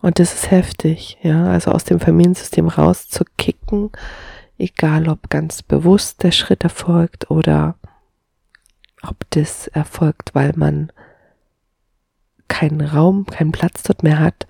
Und 0.00 0.18
das 0.18 0.34
ist 0.34 0.50
heftig, 0.50 1.18
ja, 1.22 1.46
also 1.50 1.70
aus 1.72 1.84
dem 1.84 2.00
Familiensystem 2.00 2.68
rauszukicken, 2.68 3.90
egal 4.58 5.08
ob 5.08 5.30
ganz 5.30 5.62
bewusst 5.62 6.22
der 6.22 6.30
Schritt 6.30 6.62
erfolgt 6.62 7.30
oder 7.30 7.76
ob 9.02 9.16
das 9.30 9.66
erfolgt, 9.68 10.34
weil 10.34 10.52
man 10.56 10.90
keinen 12.48 12.80
Raum, 12.80 13.26
keinen 13.26 13.52
Platz 13.52 13.82
dort 13.82 14.02
mehr 14.02 14.20
hat, 14.20 14.46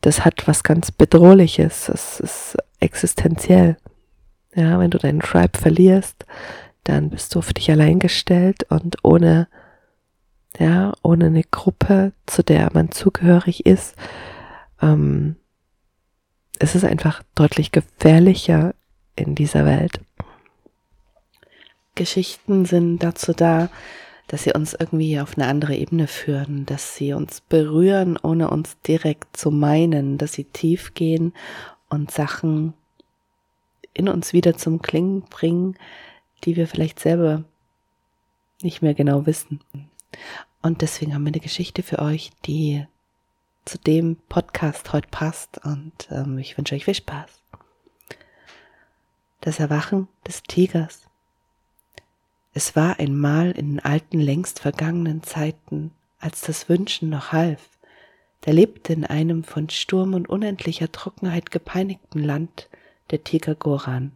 das 0.00 0.24
hat 0.24 0.46
was 0.46 0.62
ganz 0.62 0.90
Bedrohliches, 0.90 1.86
das 1.86 2.20
ist 2.20 2.56
existenziell. 2.80 3.76
Ja, 4.54 4.78
wenn 4.78 4.90
du 4.90 4.98
deinen 4.98 5.20
Tribe 5.20 5.58
verlierst, 5.58 6.24
dann 6.84 7.10
bist 7.10 7.34
du 7.34 7.38
auf 7.40 7.52
dich 7.52 7.70
allein 7.70 7.98
gestellt 7.98 8.64
und 8.70 8.98
ohne, 9.02 9.48
ja, 10.58 10.92
ohne 11.02 11.26
eine 11.26 11.44
Gruppe, 11.44 12.12
zu 12.26 12.42
der 12.42 12.70
man 12.72 12.90
zugehörig 12.90 13.66
ist, 13.66 13.96
ähm, 14.80 15.36
es 16.58 16.74
ist 16.74 16.84
einfach 16.84 17.22
deutlich 17.34 17.72
gefährlicher 17.72 18.74
in 19.16 19.34
dieser 19.34 19.64
Welt. 19.64 20.00
Geschichten 21.94 22.64
sind 22.64 22.98
dazu 22.98 23.32
da, 23.32 23.68
dass 24.26 24.44
sie 24.44 24.52
uns 24.52 24.74
irgendwie 24.74 25.20
auf 25.20 25.36
eine 25.36 25.46
andere 25.46 25.74
Ebene 25.76 26.06
führen, 26.06 26.66
dass 26.66 26.96
sie 26.96 27.12
uns 27.12 27.40
berühren, 27.40 28.18
ohne 28.22 28.50
uns 28.50 28.80
direkt 28.80 29.36
zu 29.36 29.50
meinen, 29.50 30.18
dass 30.18 30.32
sie 30.32 30.44
tief 30.44 30.94
gehen 30.94 31.34
und 31.88 32.10
Sachen 32.10 32.74
in 33.92 34.08
uns 34.08 34.32
wieder 34.32 34.56
zum 34.56 34.82
Klingen 34.82 35.22
bringen, 35.22 35.76
die 36.44 36.56
wir 36.56 36.66
vielleicht 36.66 37.00
selber 37.00 37.44
nicht 38.62 38.82
mehr 38.82 38.94
genau 38.94 39.26
wissen. 39.26 39.60
Und 40.62 40.82
deswegen 40.82 41.14
haben 41.14 41.24
wir 41.24 41.32
eine 41.32 41.40
Geschichte 41.40 41.82
für 41.82 41.98
euch, 41.98 42.30
die 42.46 42.86
zu 43.64 43.78
dem 43.78 44.16
Podcast 44.28 44.92
heute 44.92 45.08
passt 45.10 45.58
und 45.64 46.08
ähm, 46.10 46.38
ich 46.38 46.56
wünsche 46.56 46.74
euch 46.74 46.84
viel 46.84 46.94
Spaß. 46.94 47.30
Das 49.40 49.58
Erwachen 49.58 50.08
des 50.26 50.42
Tigers. 50.42 51.02
Es 52.52 52.76
war 52.76 52.98
einmal 52.98 53.50
in 53.52 53.72
den 53.72 53.80
alten, 53.80 54.20
längst 54.20 54.60
vergangenen 54.60 55.22
Zeiten, 55.22 55.92
als 56.18 56.42
das 56.42 56.68
Wünschen 56.68 57.10
noch 57.10 57.32
half, 57.32 57.68
da 58.44 58.50
lebte 58.50 58.92
in 58.92 59.06
einem 59.06 59.42
von 59.42 59.70
Sturm 59.70 60.12
und 60.12 60.28
unendlicher 60.28 60.92
Trockenheit 60.92 61.50
gepeinigten 61.50 62.18
Land 62.18 62.68
der 63.10 63.24
Tiger 63.24 63.54
Goran. 63.54 64.12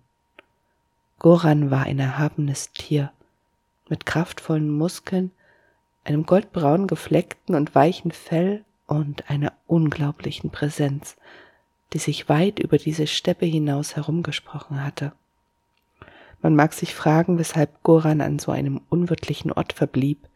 Goran 1.18 1.70
war 1.70 1.84
ein 1.84 1.98
erhabenes 1.98 2.72
Tier, 2.72 3.10
mit 3.88 4.06
kraftvollen 4.06 4.70
Muskeln, 4.70 5.32
einem 6.04 6.24
goldbraun 6.26 6.86
gefleckten 6.86 7.54
und 7.54 7.74
weichen 7.74 8.12
Fell 8.12 8.64
und 8.86 9.28
einer 9.28 9.52
unglaublichen 9.66 10.50
Präsenz, 10.50 11.16
die 11.92 11.98
sich 11.98 12.28
weit 12.28 12.60
über 12.60 12.78
diese 12.78 13.06
Steppe 13.06 13.46
hinaus 13.46 13.96
herumgesprochen 13.96 14.84
hatte. 14.84 15.12
Man 16.40 16.54
mag 16.54 16.72
sich 16.72 16.94
fragen, 16.94 17.38
weshalb 17.38 17.82
Goran 17.82 18.20
an 18.20 18.38
so 18.38 18.52
einem 18.52 18.80
unwirtlichen 18.88 19.50
Ort 19.50 19.72
verblieb, 19.72 20.28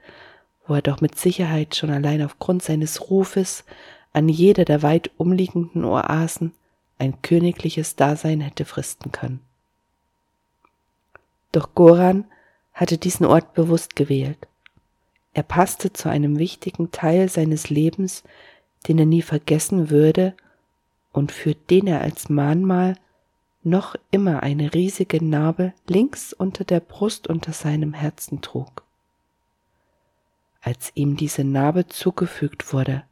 wo 0.66 0.74
er 0.74 0.82
doch 0.82 1.00
mit 1.00 1.16
Sicherheit 1.16 1.76
schon 1.76 1.90
allein 1.90 2.22
aufgrund 2.22 2.62
seines 2.62 3.08
Rufes 3.08 3.64
an 4.12 4.28
jeder 4.28 4.64
der 4.64 4.82
weit 4.82 5.10
umliegenden 5.16 5.84
Oasen 5.84 6.52
ein 6.98 7.22
königliches 7.22 7.96
Dasein 7.96 8.40
hätte 8.40 8.64
fristen 8.64 9.12
können. 9.12 9.40
Doch 11.52 11.74
Goran 11.74 12.24
hatte 12.72 12.98
diesen 12.98 13.26
Ort 13.26 13.54
bewusst 13.54 13.94
gewählt. 13.96 14.48
Er 15.34 15.42
passte 15.42 15.92
zu 15.92 16.08
einem 16.08 16.38
wichtigen 16.38 16.90
Teil 16.90 17.28
seines 17.28 17.70
Lebens, 17.70 18.22
den 18.88 18.98
er 18.98 19.06
nie 19.06 19.22
vergessen 19.22 19.90
würde 19.90 20.34
und 21.12 21.32
für 21.32 21.54
den 21.54 21.86
er 21.86 22.00
als 22.00 22.28
Mahnmal 22.28 22.96
noch 23.62 23.94
immer 24.10 24.42
eine 24.42 24.74
riesige 24.74 25.24
Narbe 25.24 25.72
links 25.86 26.32
unter 26.32 26.64
der 26.64 26.80
Brust 26.80 27.28
unter 27.28 27.52
seinem 27.52 27.94
Herzen 27.94 28.40
trug. 28.40 28.82
Als 30.60 30.92
ihm 30.94 31.16
diese 31.16 31.44
Narbe 31.44 31.86
zugefügt 31.86 32.72
wurde, 32.72 33.04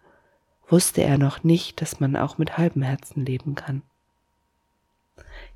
wusste 0.68 1.02
er 1.02 1.18
noch 1.18 1.42
nicht, 1.44 1.80
dass 1.80 2.00
man 2.00 2.16
auch 2.16 2.38
mit 2.38 2.58
halbem 2.58 2.82
Herzen 2.82 3.24
leben 3.24 3.54
kann. 3.54 3.82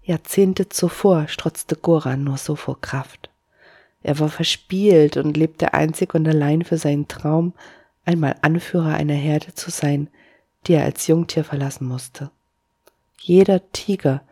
Jahrzehnte 0.05 0.69
zuvor 0.69 1.29
strotzte 1.29 1.77
Goran 1.77 2.25
nur 2.25 2.37
so 2.37 2.57
vor 2.57 2.81
Kraft. 2.81 3.31
Er 4.03 4.19
war 4.19 4.29
verspielt 4.29 5.17
und 5.17 5.37
lebte 5.37 5.73
einzig 5.73 6.15
und 6.15 6.29
allein 6.29 6.63
für 6.63 6.77
seinen 6.77 7.09
Traum, 7.09 7.55
einmal 8.05 8.37
Anführer 8.43 8.95
einer 8.95 9.15
Herde 9.15 9.55
zu 9.55 9.71
sein, 9.71 10.09
die 10.67 10.75
er 10.75 10.85
als 10.85 11.07
Jungtier 11.07 11.43
verlassen 11.43 11.87
musste. 11.87 12.31
Jeder 13.19 13.71
Tiger 13.73 14.23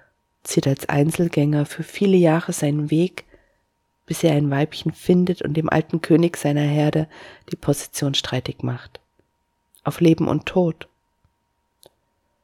zieht 0.45 0.67
als 0.67 0.91
Einzelgänger 0.91 1.65
für 1.65 1.83
viele 1.83 2.19
Jahre 2.19 2.53
seinen 2.53 2.91
Weg, 2.91 3.25
bis 4.05 4.23
er 4.23 4.33
ein 4.33 4.51
Weibchen 4.51 4.93
findet 4.93 5.41
und 5.41 5.55
dem 5.55 5.71
alten 5.71 6.03
König 6.03 6.37
seiner 6.37 6.61
Herde 6.61 7.09
die 7.51 7.57
Position 7.57 8.13
streitig 8.13 8.63
macht. 8.63 9.01
Auf 9.85 10.01
Leben 10.01 10.29
und 10.29 10.45
Tod. 10.45 10.87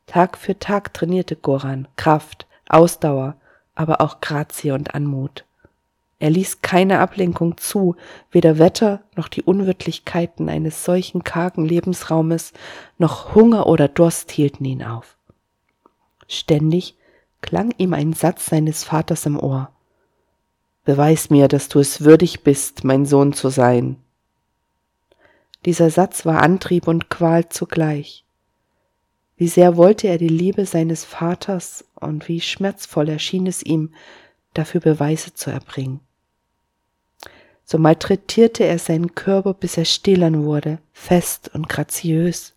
Tag 0.07 0.39
für 0.39 0.59
Tag 0.59 0.95
trainierte 0.95 1.37
Goran 1.37 1.87
Kraft, 1.97 2.48
Ausdauer, 2.69 3.37
aber 3.75 4.01
auch 4.01 4.21
Grazie 4.21 4.73
und 4.73 4.95
Anmut. 4.95 5.45
Er 6.21 6.31
ließ 6.31 6.63
keine 6.63 6.99
Ablenkung 6.99 7.57
zu, 7.59 7.95
weder 8.33 8.59
Wetter 8.59 9.03
noch 9.15 9.29
die 9.29 9.43
Unwirtlichkeiten 9.43 10.49
eines 10.49 10.85
solchen 10.85 11.23
kargen 11.23 11.65
Lebensraumes, 11.65 12.53
noch 12.99 13.35
Hunger 13.35 13.67
oder 13.67 13.87
Durst 13.87 14.33
hielten 14.33 14.65
ihn 14.65 14.83
auf. 14.83 15.17
Ständig 16.27 16.97
klang 17.41 17.73
ihm 17.79 17.95
ein 17.95 18.13
Satz 18.13 18.47
seines 18.47 18.83
Vaters 18.83 19.27
im 19.27 19.39
Ohr. 19.39 19.71
Beweis 20.85 21.31
mir, 21.31 21.47
dass 21.47 21.69
du 21.69 21.79
es 21.79 22.01
würdig 22.01 22.43
bist, 22.43 22.83
mein 22.83 23.07
Sohn 23.07 23.33
zu 23.33 23.49
sein. 23.49 23.97
Dieser 25.65 25.91
Satz 25.91 26.27
war 26.27 26.43
Antrieb 26.43 26.89
und 26.89 27.11
Qual 27.11 27.49
zugleich. 27.49 28.25
Wie 29.37 29.49
sehr 29.49 29.77
wollte 29.77 30.09
er 30.09 30.19
die 30.19 30.29
Liebe 30.29 30.67
seines 30.67 31.05
Vaters 31.05 31.85
und 32.01 32.29
wie 32.29 32.41
schmerzvoll 32.41 33.09
erschien 33.09 33.47
es 33.47 33.63
ihm, 33.63 33.93
dafür 34.55 34.81
Beweise 34.81 35.35
zu 35.35 35.51
erbringen. 35.51 36.01
So 37.65 37.79
malträtierte 37.79 38.65
er 38.65 38.79
seinen 38.79 39.15
Körper, 39.15 39.53
bis 39.53 39.77
er 39.77 39.85
stählern 39.85 40.45
wurde, 40.45 40.79
fest 40.93 41.51
und 41.53 41.69
graziös. 41.69 42.55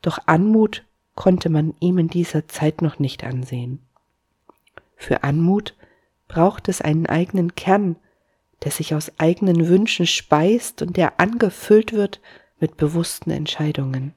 Doch 0.00 0.18
Anmut 0.26 0.84
konnte 1.14 1.48
man 1.48 1.74
ihm 1.80 1.98
in 1.98 2.08
dieser 2.08 2.46
Zeit 2.46 2.82
noch 2.82 2.98
nicht 2.98 3.24
ansehen. 3.24 3.80
Für 4.96 5.24
Anmut 5.24 5.74
braucht 6.28 6.68
es 6.68 6.80
einen 6.80 7.06
eigenen 7.06 7.56
Kern, 7.56 7.96
der 8.62 8.70
sich 8.70 8.94
aus 8.94 9.10
eigenen 9.18 9.68
Wünschen 9.68 10.06
speist 10.06 10.82
und 10.82 10.96
der 10.96 11.18
angefüllt 11.18 11.92
wird 11.92 12.20
mit 12.60 12.76
bewussten 12.76 13.30
Entscheidungen. 13.30 14.14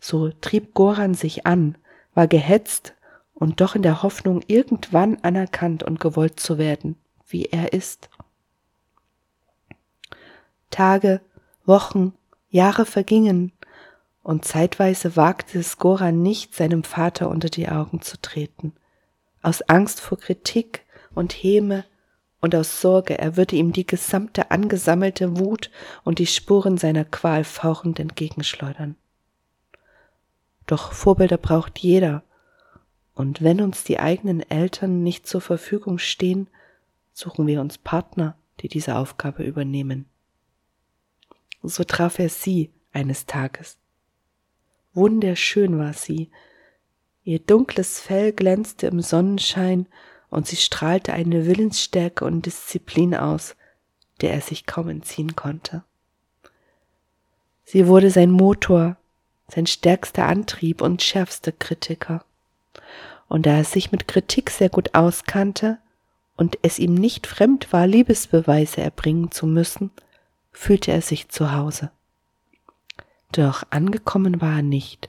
So 0.00 0.30
trieb 0.40 0.74
Goran 0.74 1.14
sich 1.14 1.46
an, 1.46 1.78
war 2.14 2.26
gehetzt 2.26 2.94
und 3.36 3.60
doch 3.60 3.74
in 3.74 3.82
der 3.82 4.02
Hoffnung, 4.02 4.42
irgendwann 4.46 5.18
anerkannt 5.22 5.82
und 5.82 6.00
gewollt 6.00 6.40
zu 6.40 6.56
werden, 6.56 6.96
wie 7.28 7.44
er 7.44 7.74
ist. 7.74 8.08
Tage, 10.70 11.20
Wochen, 11.64 12.14
Jahre 12.48 12.86
vergingen, 12.86 13.52
und 14.22 14.44
zeitweise 14.44 15.14
wagte 15.14 15.60
es 15.60 15.78
Goran 15.78 16.22
nicht, 16.22 16.54
seinem 16.54 16.82
Vater 16.82 17.28
unter 17.28 17.48
die 17.48 17.68
Augen 17.68 18.00
zu 18.00 18.20
treten. 18.20 18.72
Aus 19.42 19.62
Angst 19.62 20.00
vor 20.00 20.18
Kritik 20.18 20.84
und 21.14 21.32
Häme 21.32 21.84
und 22.40 22.54
aus 22.54 22.80
Sorge, 22.80 23.18
er 23.18 23.36
würde 23.36 23.54
ihm 23.54 23.72
die 23.72 23.86
gesamte 23.86 24.50
angesammelte 24.50 25.38
Wut 25.38 25.70
und 26.02 26.18
die 26.18 26.26
Spuren 26.26 26.78
seiner 26.78 27.04
Qual 27.04 27.44
fauchend 27.44 28.00
entgegenschleudern. 28.00 28.96
Doch 30.66 30.92
Vorbilder 30.92 31.36
braucht 31.36 31.78
jeder, 31.78 32.24
und 33.16 33.42
wenn 33.42 33.62
uns 33.62 33.82
die 33.82 33.98
eigenen 33.98 34.48
Eltern 34.48 35.02
nicht 35.02 35.26
zur 35.26 35.40
Verfügung 35.40 35.98
stehen, 35.98 36.48
suchen 37.14 37.46
wir 37.46 37.62
uns 37.62 37.78
Partner, 37.78 38.36
die 38.60 38.68
diese 38.68 38.96
Aufgabe 38.96 39.42
übernehmen. 39.42 40.04
So 41.62 41.82
traf 41.82 42.18
er 42.18 42.28
sie 42.28 42.70
eines 42.92 43.24
Tages. 43.24 43.78
Wunderschön 44.92 45.78
war 45.78 45.94
sie, 45.94 46.30
ihr 47.24 47.38
dunkles 47.38 48.00
Fell 48.00 48.32
glänzte 48.32 48.86
im 48.86 49.00
Sonnenschein 49.00 49.86
und 50.28 50.46
sie 50.46 50.56
strahlte 50.56 51.14
eine 51.14 51.46
Willensstärke 51.46 52.26
und 52.26 52.44
Disziplin 52.44 53.14
aus, 53.14 53.56
der 54.20 54.34
er 54.34 54.42
sich 54.42 54.66
kaum 54.66 54.90
entziehen 54.90 55.34
konnte. 55.34 55.84
Sie 57.64 57.86
wurde 57.86 58.10
sein 58.10 58.30
Motor, 58.30 58.98
sein 59.48 59.66
stärkster 59.66 60.26
Antrieb 60.26 60.82
und 60.82 61.02
schärfster 61.02 61.52
Kritiker. 61.52 62.22
Und 63.28 63.46
da 63.46 63.56
er 63.56 63.64
sich 63.64 63.92
mit 63.92 64.08
Kritik 64.08 64.50
sehr 64.50 64.68
gut 64.68 64.94
auskannte 64.94 65.78
und 66.36 66.58
es 66.62 66.78
ihm 66.78 66.94
nicht 66.94 67.26
fremd 67.26 67.72
war, 67.72 67.86
Liebesbeweise 67.86 68.80
erbringen 68.80 69.30
zu 69.30 69.46
müssen, 69.46 69.90
fühlte 70.52 70.92
er 70.92 71.02
sich 71.02 71.28
zu 71.28 71.52
Hause. 71.52 71.90
Doch 73.32 73.64
angekommen 73.70 74.40
war 74.40 74.56
er 74.56 74.62
nicht. 74.62 75.08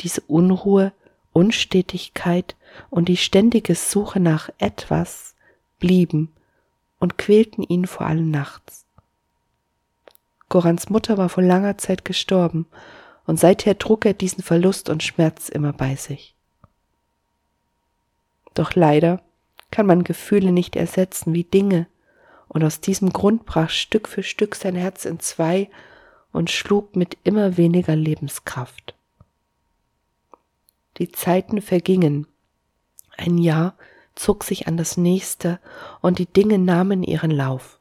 Diese 0.00 0.20
Unruhe, 0.22 0.92
Unstetigkeit 1.32 2.54
und 2.90 3.08
die 3.08 3.16
ständige 3.16 3.74
Suche 3.74 4.20
nach 4.20 4.50
etwas 4.58 5.34
blieben 5.78 6.32
und 6.98 7.18
quälten 7.18 7.62
ihn 7.62 7.86
vor 7.86 8.06
allem 8.06 8.30
nachts. 8.30 8.86
Gorans 10.48 10.88
Mutter 10.90 11.18
war 11.18 11.28
vor 11.28 11.42
langer 11.42 11.76
Zeit 11.76 12.04
gestorben, 12.04 12.66
und 13.26 13.40
seither 13.40 13.76
trug 13.76 14.06
er 14.06 14.14
diesen 14.14 14.44
Verlust 14.44 14.88
und 14.88 15.02
Schmerz 15.02 15.48
immer 15.48 15.72
bei 15.72 15.96
sich. 15.96 16.35
Doch 18.56 18.74
leider 18.74 19.20
kann 19.70 19.86
man 19.86 20.02
Gefühle 20.02 20.50
nicht 20.50 20.74
ersetzen 20.74 21.34
wie 21.34 21.44
Dinge, 21.44 21.86
und 22.48 22.64
aus 22.64 22.80
diesem 22.80 23.12
Grund 23.12 23.44
brach 23.44 23.70
Stück 23.70 24.08
für 24.08 24.22
Stück 24.22 24.54
sein 24.54 24.76
Herz 24.76 25.04
in 25.04 25.20
zwei 25.20 25.68
und 26.32 26.50
schlug 26.50 26.96
mit 26.96 27.18
immer 27.22 27.56
weniger 27.56 27.94
Lebenskraft. 27.94 28.94
Die 30.96 31.12
Zeiten 31.12 31.60
vergingen, 31.60 32.26
ein 33.18 33.36
Jahr 33.36 33.74
zog 34.14 34.44
sich 34.44 34.66
an 34.68 34.78
das 34.78 34.96
nächste 34.96 35.58
und 36.00 36.18
die 36.18 36.26
Dinge 36.26 36.58
nahmen 36.58 37.02
ihren 37.02 37.30
Lauf. 37.30 37.78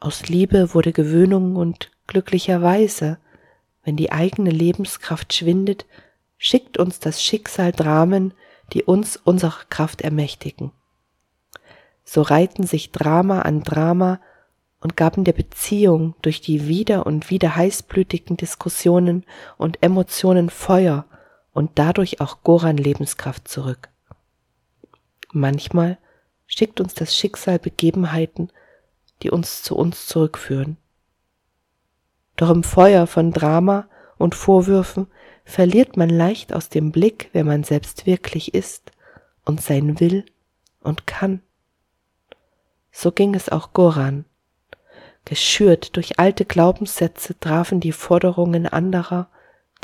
Aus 0.00 0.28
Liebe 0.28 0.74
wurde 0.74 0.92
Gewöhnung 0.92 1.54
und 1.54 1.92
glücklicherweise, 2.08 3.18
wenn 3.84 3.96
die 3.96 4.10
eigene 4.10 4.50
Lebenskraft 4.50 5.32
schwindet, 5.32 5.86
schickt 6.38 6.78
uns 6.78 6.98
das 6.98 7.22
Schicksal 7.22 7.70
Dramen, 7.70 8.34
die 8.72 8.82
uns 8.82 9.16
unserer 9.16 9.64
Kraft 9.68 10.00
ermächtigen. 10.02 10.72
So 12.04 12.22
reihten 12.22 12.66
sich 12.66 12.90
Drama 12.90 13.42
an 13.42 13.62
Drama 13.62 14.20
und 14.80 14.96
gaben 14.96 15.24
der 15.24 15.32
Beziehung 15.32 16.14
durch 16.22 16.40
die 16.40 16.66
wieder 16.66 17.06
und 17.06 17.30
wieder 17.30 17.54
heißblütigen 17.54 18.36
Diskussionen 18.36 19.24
und 19.56 19.82
Emotionen 19.82 20.50
Feuer 20.50 21.04
und 21.52 21.70
dadurch 21.76 22.20
auch 22.20 22.42
Goran 22.42 22.76
Lebenskraft 22.76 23.46
zurück. 23.46 23.90
Manchmal 25.32 25.98
schickt 26.46 26.80
uns 26.80 26.94
das 26.94 27.16
Schicksal 27.16 27.58
Begebenheiten, 27.58 28.50
die 29.22 29.30
uns 29.30 29.62
zu 29.62 29.76
uns 29.76 30.06
zurückführen. 30.06 30.76
Doch 32.36 32.50
im 32.50 32.64
Feuer 32.64 33.06
von 33.06 33.32
Drama 33.32 33.86
und 34.18 34.34
Vorwürfen 34.34 35.06
verliert 35.44 35.96
man 35.96 36.08
leicht 36.08 36.52
aus 36.52 36.68
dem 36.68 36.92
Blick, 36.92 37.30
wer 37.32 37.44
man 37.44 37.64
selbst 37.64 38.06
wirklich 38.06 38.54
ist 38.54 38.92
und 39.44 39.60
sein 39.60 40.00
will 40.00 40.24
und 40.80 41.06
kann. 41.06 41.42
So 42.90 43.10
ging 43.10 43.34
es 43.34 43.48
auch 43.48 43.72
Goran. 43.72 44.24
Geschürt 45.24 45.96
durch 45.96 46.18
alte 46.18 46.44
Glaubenssätze 46.44 47.38
trafen 47.38 47.80
die 47.80 47.92
Forderungen 47.92 48.66
anderer, 48.66 49.28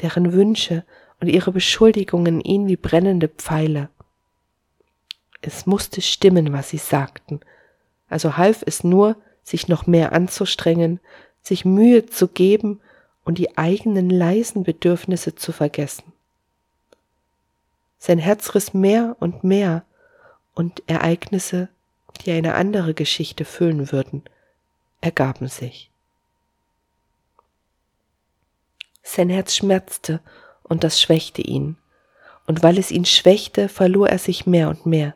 deren 0.02 0.32
Wünsche 0.32 0.84
und 1.20 1.28
ihre 1.28 1.52
Beschuldigungen 1.52 2.40
ihn 2.40 2.66
wie 2.66 2.76
brennende 2.76 3.28
Pfeile. 3.28 3.88
Es 5.40 5.66
musste 5.66 6.02
stimmen, 6.02 6.52
was 6.52 6.70
sie 6.70 6.78
sagten, 6.78 7.40
also 8.08 8.36
half 8.36 8.62
es 8.66 8.84
nur, 8.84 9.16
sich 9.42 9.68
noch 9.68 9.86
mehr 9.86 10.12
anzustrengen, 10.12 11.00
sich 11.40 11.64
Mühe 11.64 12.06
zu 12.06 12.28
geben 12.28 12.80
und 13.28 13.36
die 13.36 13.58
eigenen 13.58 14.08
leisen 14.08 14.62
Bedürfnisse 14.62 15.34
zu 15.34 15.52
vergessen. 15.52 16.14
Sein 17.98 18.16
Herz 18.16 18.54
riss 18.54 18.72
mehr 18.72 19.16
und 19.20 19.44
mehr, 19.44 19.84
und 20.54 20.82
Ereignisse, 20.86 21.68
die 22.24 22.30
eine 22.30 22.54
andere 22.54 22.94
Geschichte 22.94 23.44
füllen 23.44 23.92
würden, 23.92 24.22
ergaben 25.02 25.48
sich. 25.48 25.90
Sein 29.02 29.28
Herz 29.28 29.54
schmerzte, 29.54 30.20
und 30.62 30.82
das 30.82 30.98
schwächte 30.98 31.42
ihn, 31.42 31.76
und 32.46 32.62
weil 32.62 32.78
es 32.78 32.90
ihn 32.90 33.04
schwächte, 33.04 33.68
verlor 33.68 34.08
er 34.08 34.18
sich 34.18 34.46
mehr 34.46 34.70
und 34.70 34.86
mehr. 34.86 35.14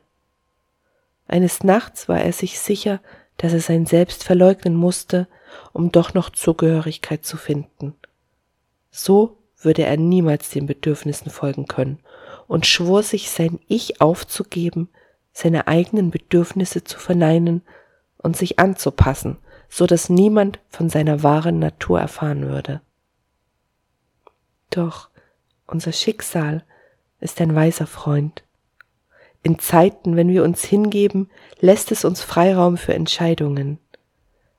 Eines 1.29 1.65
Nachts 1.65 2.11
war 2.11 2.21
er 2.21 2.35
sich 2.35 2.61
sicher, 2.61 3.01
dass 3.39 3.55
er 3.55 3.61
sein 3.61 3.87
Selbst 3.87 4.23
verleugnen 4.23 4.77
musste, 4.77 5.29
um 5.73 5.91
doch 5.93 6.13
noch 6.13 6.29
Zugehörigkeit 6.29 7.25
zu 7.25 7.39
finden. 7.39 7.97
So 8.93 9.39
würde 9.59 9.85
er 9.85 9.97
niemals 9.97 10.51
den 10.51 10.67
Bedürfnissen 10.67 11.31
folgen 11.31 11.67
können 11.67 11.99
und 12.47 12.67
schwor 12.67 13.03
sich 13.03 13.31
sein 13.31 13.59
Ich 13.67 14.01
aufzugeben, 14.01 14.89
seine 15.33 15.67
eigenen 15.67 16.11
Bedürfnisse 16.11 16.85
zu 16.85 16.99
verneinen 16.99 17.63
und 18.19 18.37
sich 18.37 18.59
anzupassen, 18.59 19.39
so 19.69 19.87
dass 19.87 20.11
niemand 20.11 20.61
von 20.69 20.91
seiner 20.91 21.23
wahren 21.23 21.59
Natur 21.59 21.99
erfahren 22.01 22.49
würde. 22.49 22.83
Doch 24.71 25.09
unser 25.67 25.93
Schicksal 25.93 26.65
ist 27.21 27.41
ein 27.41 27.55
weiser 27.55 27.87
Freund. 27.87 28.45
In 29.43 29.59
Zeiten, 29.59 30.17
wenn 30.17 30.29
wir 30.29 30.45
uns 30.45 30.63
hingeben, 30.63 31.31
lässt 31.61 31.91
es 31.91 32.05
uns 32.05 32.23
Freiraum 32.23 32.77
für 32.77 32.95
Entscheidungen. 32.95 33.79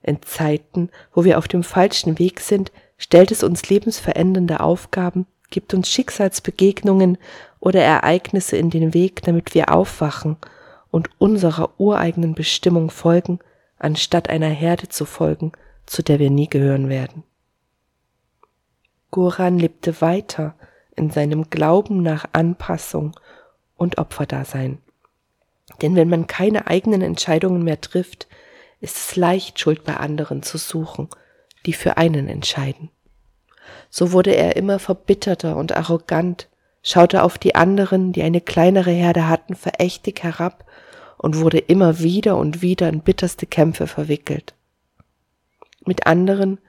In 0.01 0.21
Zeiten, 0.23 0.89
wo 1.13 1.23
wir 1.23 1.37
auf 1.37 1.47
dem 1.47 1.63
falschen 1.63 2.19
Weg 2.19 2.39
sind, 2.39 2.71
stellt 3.03 3.31
es 3.31 3.43
uns 3.43 3.67
lebensverändernde 3.67 4.61
Aufgaben, 4.61 5.27
gibt 5.49 5.73
uns 5.73 5.89
Schicksalsbegegnungen 5.89 7.17
oder 7.59 7.81
Ereignisse 7.81 8.55
in 8.55 8.69
den 8.69 8.93
Weg, 8.93 9.21
damit 9.23 9.53
wir 9.53 9.73
aufwachen 9.73 10.37
und 10.89 11.09
unserer 11.17 11.77
ureigenen 11.81 12.33
Bestimmung 12.33 12.89
folgen, 12.89 13.39
anstatt 13.77 14.29
einer 14.29 14.47
Herde 14.47 14.87
zu 14.87 15.03
folgen, 15.03 15.51
zu 15.85 16.01
der 16.01 16.19
wir 16.19 16.29
nie 16.29 16.47
gehören 16.47 16.87
werden. 16.87 17.23
Goran 19.11 19.59
lebte 19.59 19.99
weiter 19.99 20.55
in 20.95 21.11
seinem 21.11 21.49
Glauben 21.49 22.01
nach 22.01 22.25
Anpassung 22.31 23.19
und 23.75 23.97
Opferdasein. 23.97 24.77
Denn 25.81 25.97
wenn 25.97 26.07
man 26.07 26.25
keine 26.25 26.67
eigenen 26.67 27.01
Entscheidungen 27.01 27.63
mehr 27.63 27.81
trifft, 27.81 28.27
ist 28.79 28.95
es 28.95 29.15
leicht, 29.17 29.59
Schuld 29.59 29.83
bei 29.83 29.97
anderen 29.97 30.41
zu 30.41 30.57
suchen, 30.57 31.09
die 31.65 31.73
für 31.73 31.97
einen 31.97 32.29
entscheiden. 32.29 32.89
So 33.89 34.11
wurde 34.11 34.35
er 34.35 34.55
immer 34.55 34.79
verbitterter 34.79 35.55
und 35.55 35.75
arrogant, 35.75 36.49
schaute 36.81 37.23
auf 37.23 37.37
die 37.37 37.55
anderen, 37.55 38.11
die 38.13 38.23
eine 38.23 38.41
kleinere 38.41 38.91
Herde 38.91 39.27
hatten, 39.27 39.55
verächtig 39.55 40.23
herab 40.23 40.65
und 41.17 41.39
wurde 41.39 41.59
immer 41.59 41.99
wieder 41.99 42.37
und 42.37 42.61
wieder 42.61 42.89
in 42.89 43.01
bitterste 43.01 43.45
Kämpfe 43.45 43.87
verwickelt. 43.87 44.53
Mit 45.85 46.05
anderen, 46.05 46.59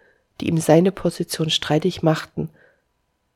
die 0.40 0.48
ihm 0.48 0.58
seine 0.58 0.92
Position 0.92 1.50
streitig 1.50 2.02
machten, 2.02 2.50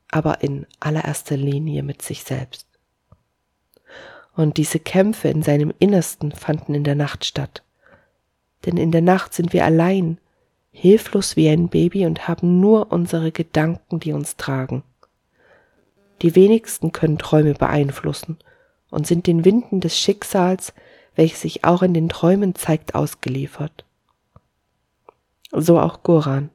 aber 0.09 0.41
in 0.41 0.65
allererster 0.79 1.37
Linie 1.37 1.83
mit 1.83 2.01
sich 2.01 2.23
selbst. 2.23 2.67
Und 4.35 4.57
diese 4.57 4.79
Kämpfe 4.79 5.27
in 5.27 5.43
seinem 5.43 5.73
Innersten 5.79 6.31
fanden 6.31 6.73
in 6.73 6.83
der 6.83 6.95
Nacht 6.95 7.25
statt. 7.25 7.63
Denn 8.65 8.77
in 8.77 8.91
der 8.91 9.01
Nacht 9.01 9.33
sind 9.33 9.53
wir 9.53 9.65
allein, 9.65 10.17
hilflos 10.79 11.35
wie 11.35 11.49
ein 11.49 11.67
Baby 11.67 12.05
und 12.05 12.27
haben 12.27 12.61
nur 12.61 12.91
unsere 12.91 13.31
Gedanken, 13.31 13.99
die 13.99 14.13
uns 14.13 14.37
tragen. 14.37 14.83
Die 16.21 16.35
wenigsten 16.35 16.91
können 16.91 17.17
Träume 17.17 17.53
beeinflussen 17.53 18.37
und 18.89 19.05
sind 19.05 19.27
den 19.27 19.43
Winden 19.43 19.81
des 19.81 19.97
Schicksals, 19.97 20.73
welches 21.15 21.41
sich 21.41 21.65
auch 21.65 21.83
in 21.83 21.93
den 21.93 22.07
Träumen 22.07 22.55
zeigt, 22.55 22.95
ausgeliefert. 22.95 23.83
So 25.51 25.79
auch 25.79 26.01
Goran. 26.03 26.49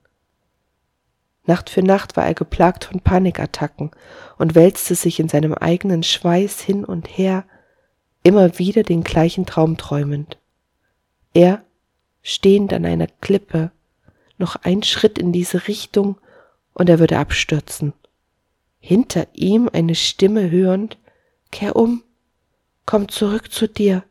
Nacht 1.46 1.68
für 1.68 1.82
Nacht 1.82 2.16
war 2.16 2.24
er 2.24 2.34
geplagt 2.34 2.84
von 2.84 3.00
Panikattacken 3.00 3.90
und 4.38 4.54
wälzte 4.54 4.94
sich 4.94 5.20
in 5.20 5.28
seinem 5.28 5.52
eigenen 5.52 6.02
Schweiß 6.02 6.62
hin 6.62 6.84
und 6.84 7.06
her, 7.06 7.44
immer 8.22 8.58
wieder 8.58 8.82
den 8.84 9.04
gleichen 9.04 9.44
Traum 9.44 9.76
träumend. 9.76 10.38
Er, 11.34 11.62
stehend 12.22 12.72
an 12.72 12.86
einer 12.86 13.08
Klippe, 13.20 13.70
noch 14.38 14.56
ein 14.56 14.82
Schritt 14.82 15.18
in 15.18 15.32
diese 15.32 15.68
Richtung, 15.68 16.18
und 16.74 16.88
er 16.88 16.98
würde 16.98 17.18
abstürzen. 17.18 17.92
Hinter 18.80 19.28
ihm 19.32 19.70
eine 19.72 19.94
Stimme 19.94 20.50
hörend, 20.50 20.98
Kehr 21.50 21.76
um, 21.76 22.02
komm 22.84 23.08
zurück 23.08 23.52
zu 23.52 23.68
dir, 23.68 24.02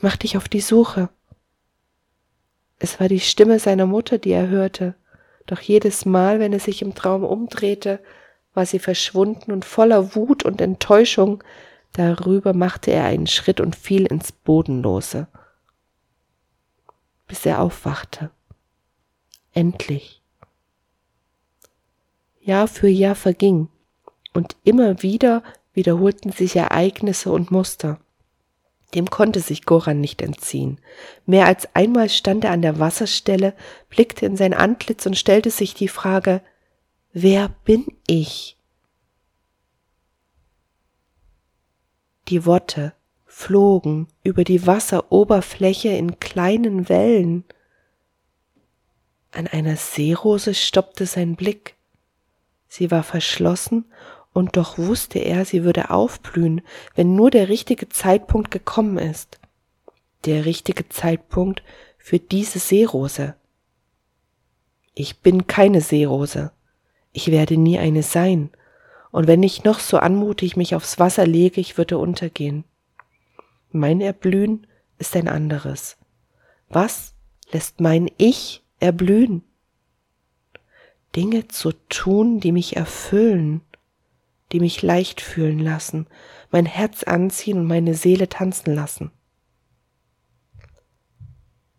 mach 0.00 0.16
dich 0.16 0.36
auf 0.36 0.48
die 0.48 0.60
Suche. 0.60 1.08
Es 2.78 3.00
war 3.00 3.08
die 3.08 3.20
Stimme 3.20 3.58
seiner 3.58 3.86
Mutter, 3.86 4.18
die 4.18 4.32
er 4.32 4.48
hörte, 4.48 4.94
doch 5.46 5.60
jedes 5.60 6.04
Mal, 6.04 6.40
wenn 6.40 6.52
er 6.52 6.60
sich 6.60 6.82
im 6.82 6.94
Traum 6.94 7.24
umdrehte, 7.24 8.00
war 8.52 8.66
sie 8.66 8.80
verschwunden 8.80 9.52
und 9.52 9.64
voller 9.64 10.14
Wut 10.14 10.44
und 10.44 10.60
Enttäuschung, 10.60 11.42
darüber 11.92 12.52
machte 12.52 12.90
er 12.90 13.04
einen 13.04 13.26
Schritt 13.26 13.60
und 13.60 13.76
fiel 13.76 14.06
ins 14.06 14.32
Bodenlose, 14.32 15.28
bis 17.28 17.46
er 17.46 17.60
aufwachte. 17.60 18.30
Endlich. 19.56 20.20
Jahr 22.42 22.68
für 22.68 22.88
Jahr 22.88 23.14
verging, 23.14 23.68
und 24.34 24.54
immer 24.64 25.02
wieder 25.02 25.42
wiederholten 25.72 26.30
sich 26.30 26.56
Ereignisse 26.56 27.32
und 27.32 27.50
Muster. 27.50 27.98
Dem 28.94 29.08
konnte 29.08 29.40
sich 29.40 29.64
Goran 29.64 29.98
nicht 29.98 30.20
entziehen. 30.20 30.78
Mehr 31.24 31.46
als 31.46 31.74
einmal 31.74 32.10
stand 32.10 32.44
er 32.44 32.50
an 32.50 32.60
der 32.60 32.78
Wasserstelle, 32.78 33.54
blickte 33.88 34.26
in 34.26 34.36
sein 34.36 34.52
Antlitz 34.52 35.06
und 35.06 35.16
stellte 35.16 35.50
sich 35.50 35.72
die 35.72 35.88
Frage 35.88 36.42
Wer 37.14 37.48
bin 37.64 37.86
ich? 38.06 38.58
Die 42.28 42.44
Worte 42.44 42.92
flogen 43.24 44.08
über 44.22 44.44
die 44.44 44.66
Wasseroberfläche 44.66 45.88
in 45.88 46.20
kleinen 46.20 46.90
Wellen. 46.90 47.44
An 49.36 49.46
einer 49.48 49.76
Seerose 49.76 50.54
stoppte 50.54 51.04
sein 51.04 51.36
Blick. 51.36 51.74
Sie 52.68 52.90
war 52.90 53.02
verschlossen 53.02 53.84
und 54.32 54.56
doch 54.56 54.78
wusste 54.78 55.18
er, 55.18 55.44
sie 55.44 55.62
würde 55.62 55.90
aufblühen, 55.90 56.62
wenn 56.94 57.14
nur 57.16 57.30
der 57.30 57.50
richtige 57.50 57.90
Zeitpunkt 57.90 58.50
gekommen 58.50 58.96
ist. 58.96 59.38
Der 60.24 60.46
richtige 60.46 60.88
Zeitpunkt 60.88 61.62
für 61.98 62.18
diese 62.18 62.58
Seerose. 62.58 63.34
Ich 64.94 65.18
bin 65.18 65.46
keine 65.46 65.82
Seerose. 65.82 66.50
Ich 67.12 67.30
werde 67.30 67.58
nie 67.58 67.78
eine 67.78 68.02
sein. 68.02 68.48
Und 69.10 69.26
wenn 69.26 69.42
ich 69.42 69.64
noch 69.64 69.80
so 69.80 69.98
anmutig 69.98 70.56
mich 70.56 70.74
aufs 70.74 70.98
Wasser 70.98 71.26
lege, 71.26 71.60
ich 71.60 71.76
würde 71.76 71.98
untergehen. 71.98 72.64
Mein 73.70 74.00
Erblühen 74.00 74.66
ist 74.96 75.14
ein 75.14 75.28
anderes. 75.28 75.98
Was 76.70 77.12
lässt 77.52 77.80
mein 77.82 78.10
Ich 78.16 78.62
erblühen? 78.80 79.42
Dinge 81.14 81.48
zu 81.48 81.72
tun, 81.88 82.40
die 82.40 82.52
mich 82.52 82.76
erfüllen, 82.76 83.62
die 84.52 84.60
mich 84.60 84.82
leicht 84.82 85.20
fühlen 85.20 85.58
lassen, 85.58 86.06
mein 86.50 86.66
Herz 86.66 87.02
anziehen 87.02 87.58
und 87.58 87.66
meine 87.66 87.94
Seele 87.94 88.28
tanzen 88.28 88.74
lassen. 88.74 89.10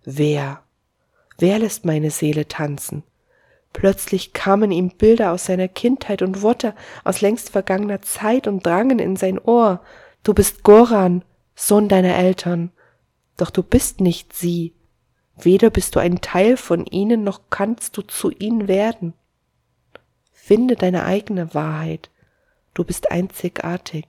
Wer, 0.04 0.64
wer 1.38 1.60
lässt 1.60 1.86
meine 1.86 2.12
Seele 2.12 2.48
tanzen? 2.48 3.04
Plötzlich 3.74 4.34
kamen 4.34 4.72
ihm 4.72 4.90
Bilder 4.90 5.32
aus 5.32 5.46
seiner 5.46 5.68
Kindheit 5.68 6.22
und 6.22 6.42
Worte 6.42 6.74
aus 7.04 7.22
längst 7.22 7.50
vergangener 7.50 8.02
Zeit 8.02 8.48
und 8.48 8.66
drangen 8.66 9.00
in 9.00 9.16
sein 9.16 9.38
Ohr. 9.38 9.82
Du 10.24 10.34
bist 10.34 10.64
Goran, 10.64 11.24
Sohn 11.56 11.88
deiner 11.88 12.16
Eltern, 12.16 12.72
doch 13.36 13.50
du 13.50 13.62
bist 13.64 14.02
nicht 14.02 14.34
sie. 14.34 14.74
Weder 15.39 15.69
bist 15.69 15.95
du 15.95 16.00
ein 16.00 16.21
Teil 16.21 16.58
von 16.58 16.86
ihnen, 16.86 17.23
noch 17.23 17.41
kannst 17.50 17.97
du 17.97 18.02
zu 18.02 18.32
ihnen 18.32 18.67
werden. 18.67 19.13
Finde 20.34 20.76
deine 20.76 21.04
eigene 21.06 21.54
Wahrheit, 21.54 22.10
Du 22.78 22.84
bist 22.84 23.10
einzigartig. 23.10 24.06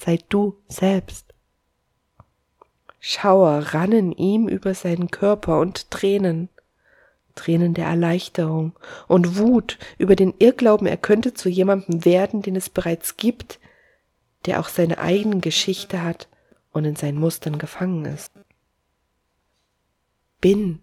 Sei 0.00 0.18
du 0.30 0.56
selbst. 0.66 1.34
Schauer 3.00 3.58
rannen 3.74 4.12
ihm 4.12 4.48
über 4.48 4.72
seinen 4.72 5.10
Körper 5.10 5.60
und 5.60 5.90
Tränen, 5.90 6.48
Tränen 7.34 7.74
der 7.74 7.84
Erleichterung 7.84 8.72
und 9.08 9.36
Wut 9.36 9.78
über 9.98 10.16
den 10.16 10.32
Irrglauben, 10.38 10.86
er 10.86 10.96
könnte 10.96 11.34
zu 11.34 11.50
jemandem 11.50 12.06
werden, 12.06 12.40
den 12.40 12.56
es 12.56 12.70
bereits 12.70 13.18
gibt, 13.18 13.60
der 14.46 14.58
auch 14.58 14.68
seine 14.68 14.96
eigene 14.96 15.40
Geschichte 15.40 16.02
hat 16.02 16.28
und 16.72 16.86
in 16.86 16.96
seinen 16.96 17.20
Mustern 17.20 17.58
gefangen 17.58 18.06
ist. 18.06 18.32
Bin. 20.40 20.80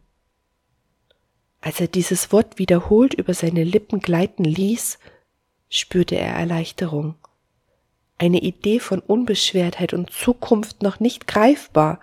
Als 1.62 1.80
er 1.80 1.88
dieses 1.88 2.32
Wort 2.32 2.58
wiederholt 2.58 3.13
über 3.13 3.34
seine 3.34 3.63
Lippen 3.63 4.00
gleiten 4.00 4.44
ließ, 4.44 5.00
spürte 5.70 6.16
er 6.16 6.34
Erleichterung. 6.36 7.16
Eine 8.18 8.42
Idee 8.42 8.80
von 8.80 9.00
Unbeschwertheit 9.00 9.94
und 9.94 10.10
Zukunft 10.10 10.82
noch 10.82 11.00
nicht 11.00 11.28
greifbar, 11.28 12.00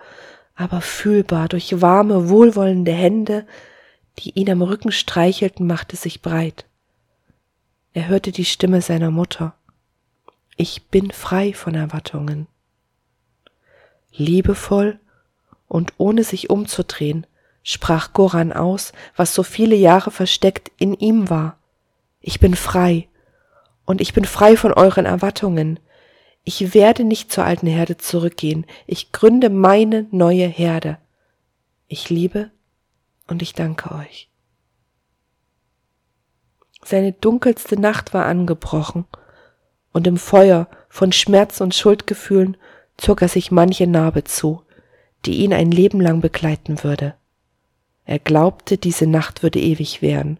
aber 0.55 0.81
fühlbar 0.81 1.47
durch 1.47 1.81
warme, 1.81 2.29
wohlwollende 2.29 2.91
Hände, 2.91 3.45
die 4.19 4.31
ihn 4.31 4.49
am 4.49 4.61
Rücken 4.61 4.91
streichelten, 4.91 5.67
machte 5.67 5.95
sich 5.95 6.21
breit. 6.21 6.65
Er 7.93 8.07
hörte 8.07 8.31
die 8.31 8.45
Stimme 8.45 8.81
seiner 8.81 9.11
Mutter. 9.11 9.55
Ich 10.55 10.87
bin 10.87 11.11
frei 11.11 11.53
von 11.53 11.75
Erwartungen. 11.75 12.47
Liebevoll 14.11 14.99
und 15.67 15.93
ohne 15.97 16.23
sich 16.23 16.49
umzudrehen, 16.49 17.25
sprach 17.63 18.13
Goran 18.13 18.51
aus, 18.53 18.93
was 19.15 19.33
so 19.33 19.43
viele 19.43 19.75
Jahre 19.75 20.11
versteckt 20.11 20.71
in 20.77 20.93
ihm 20.93 21.29
war. 21.29 21.57
Ich 22.19 22.39
bin 22.39 22.55
frei 22.55 23.07
und 23.85 24.01
ich 24.01 24.13
bin 24.13 24.25
frei 24.25 24.57
von 24.57 24.73
euren 24.73 25.05
Erwartungen. 25.05 25.79
Ich 26.43 26.73
werde 26.73 27.03
nicht 27.03 27.31
zur 27.31 27.45
alten 27.45 27.67
Herde 27.67 27.97
zurückgehen. 27.97 28.65
Ich 28.87 29.11
gründe 29.11 29.49
meine 29.49 30.07
neue 30.11 30.47
Herde. 30.47 30.97
Ich 31.87 32.09
liebe 32.09 32.51
und 33.27 33.41
ich 33.41 33.53
danke 33.53 33.93
euch. 33.93 34.29
Seine 36.83 37.11
dunkelste 37.13 37.79
Nacht 37.79 38.13
war 38.13 38.25
angebrochen, 38.25 39.05
und 39.93 40.07
im 40.07 40.17
Feuer 40.17 40.67
von 40.89 41.11
Schmerz 41.11 41.61
und 41.61 41.75
Schuldgefühlen 41.75 42.57
zog 42.97 43.21
er 43.21 43.27
sich 43.27 43.51
manche 43.51 43.87
Narbe 43.87 44.23
zu, 44.23 44.63
die 45.25 45.39
ihn 45.39 45.53
ein 45.53 45.71
Leben 45.71 45.99
lang 45.99 46.21
begleiten 46.21 46.83
würde. 46.83 47.13
Er 48.11 48.19
glaubte, 48.19 48.77
diese 48.77 49.07
Nacht 49.07 49.41
würde 49.41 49.61
ewig 49.61 50.01
währen, 50.01 50.37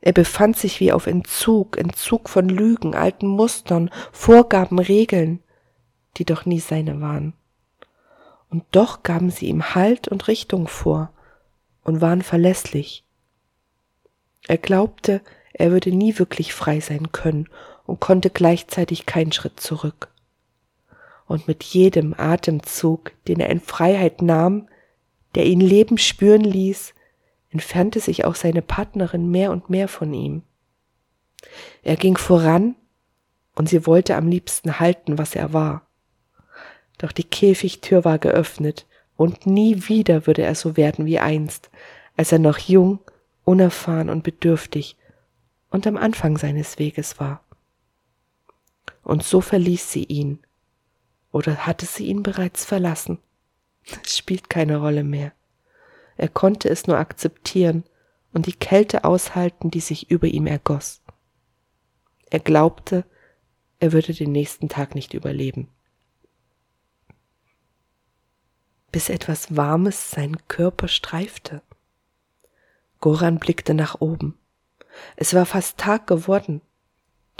er 0.00 0.12
befand 0.12 0.56
sich 0.56 0.78
wie 0.78 0.92
auf 0.92 1.08
Entzug, 1.08 1.76
Entzug 1.76 2.28
von 2.28 2.48
Lügen, 2.48 2.94
alten 2.94 3.26
Mustern, 3.26 3.90
Vorgaben, 4.12 4.78
Regeln, 4.78 5.42
die 6.18 6.24
doch 6.24 6.46
nie 6.46 6.60
seine 6.60 7.00
waren. 7.00 7.32
Und 8.48 8.62
doch 8.70 9.02
gaben 9.02 9.30
sie 9.30 9.46
ihm 9.46 9.74
Halt 9.74 10.06
und 10.06 10.28
Richtung 10.28 10.68
vor 10.68 11.10
und 11.82 12.00
waren 12.00 12.22
verlässlich. 12.22 13.04
Er 14.46 14.58
glaubte, 14.58 15.20
er 15.52 15.72
würde 15.72 15.90
nie 15.90 16.16
wirklich 16.16 16.54
frei 16.54 16.78
sein 16.78 17.10
können 17.10 17.48
und 17.86 17.98
konnte 17.98 18.30
gleichzeitig 18.30 19.04
keinen 19.04 19.32
Schritt 19.32 19.58
zurück. 19.58 20.12
Und 21.26 21.48
mit 21.48 21.64
jedem 21.64 22.14
Atemzug, 22.16 23.10
den 23.26 23.40
er 23.40 23.50
in 23.50 23.60
Freiheit 23.60 24.22
nahm, 24.22 24.68
der 25.34 25.46
ihn 25.46 25.60
Leben 25.60 25.98
spüren 25.98 26.44
ließ, 26.44 26.94
entfernte 27.50 28.00
sich 28.00 28.24
auch 28.24 28.34
seine 28.34 28.62
Partnerin 28.62 29.30
mehr 29.30 29.50
und 29.50 29.70
mehr 29.70 29.88
von 29.88 30.12
ihm. 30.14 30.42
Er 31.82 31.96
ging 31.96 32.16
voran, 32.16 32.76
und 33.54 33.68
sie 33.68 33.86
wollte 33.86 34.16
am 34.16 34.28
liebsten 34.28 34.78
halten, 34.78 35.18
was 35.18 35.34
er 35.34 35.52
war. 35.52 35.86
Doch 36.98 37.12
die 37.12 37.24
Käfigtür 37.24 38.04
war 38.04 38.18
geöffnet, 38.18 38.86
und 39.16 39.46
nie 39.46 39.88
wieder 39.88 40.26
würde 40.26 40.42
er 40.42 40.54
so 40.54 40.76
werden 40.76 41.04
wie 41.04 41.18
einst, 41.18 41.70
als 42.16 42.32
er 42.32 42.38
noch 42.38 42.58
jung, 42.58 43.00
unerfahren 43.44 44.08
und 44.08 44.22
bedürftig 44.22 44.96
und 45.70 45.86
am 45.86 45.96
Anfang 45.96 46.38
seines 46.38 46.78
Weges 46.78 47.20
war. 47.20 47.44
Und 49.02 49.22
so 49.22 49.40
verließ 49.40 49.90
sie 49.90 50.04
ihn, 50.04 50.38
Oder 51.32 51.66
hatte 51.66 51.86
sie 51.86 52.06
ihn 52.06 52.22
bereits 52.22 52.64
verlassen? 52.64 53.18
Es 54.04 54.18
spielt 54.18 54.50
keine 54.50 54.78
Rolle 54.78 55.04
mehr. 55.04 55.32
Er 56.20 56.28
konnte 56.28 56.68
es 56.68 56.86
nur 56.86 56.98
akzeptieren 56.98 57.82
und 58.34 58.44
die 58.44 58.52
Kälte 58.52 59.04
aushalten, 59.04 59.70
die 59.70 59.80
sich 59.80 60.10
über 60.10 60.26
ihm 60.26 60.46
ergoss. 60.46 61.00
Er 62.28 62.40
glaubte, 62.40 63.06
er 63.78 63.92
würde 63.92 64.12
den 64.12 64.30
nächsten 64.30 64.68
Tag 64.68 64.94
nicht 64.94 65.14
überleben. 65.14 65.68
Bis 68.92 69.08
etwas 69.08 69.56
Warmes 69.56 70.10
seinen 70.10 70.46
Körper 70.46 70.88
streifte. 70.88 71.62
Goran 73.00 73.38
blickte 73.38 73.72
nach 73.72 74.02
oben. 74.02 74.36
Es 75.16 75.32
war 75.32 75.46
fast 75.46 75.78
Tag 75.78 76.06
geworden. 76.06 76.60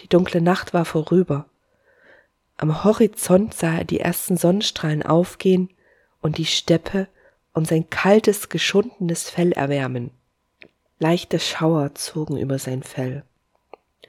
Die 0.00 0.08
dunkle 0.08 0.40
Nacht 0.40 0.72
war 0.72 0.86
vorüber. 0.86 1.50
Am 2.56 2.82
Horizont 2.82 3.52
sah 3.52 3.76
er 3.76 3.84
die 3.84 4.00
ersten 4.00 4.38
Sonnenstrahlen 4.38 5.02
aufgehen 5.02 5.68
und 6.22 6.38
die 6.38 6.46
Steppe 6.46 7.08
und 7.52 7.66
sein 7.66 7.90
kaltes, 7.90 8.48
geschundenes 8.48 9.28
Fell 9.30 9.52
erwärmen. 9.52 10.10
Leichte 10.98 11.38
Schauer 11.38 11.94
zogen 11.94 12.36
über 12.36 12.58
sein 12.58 12.82
Fell. 12.82 13.24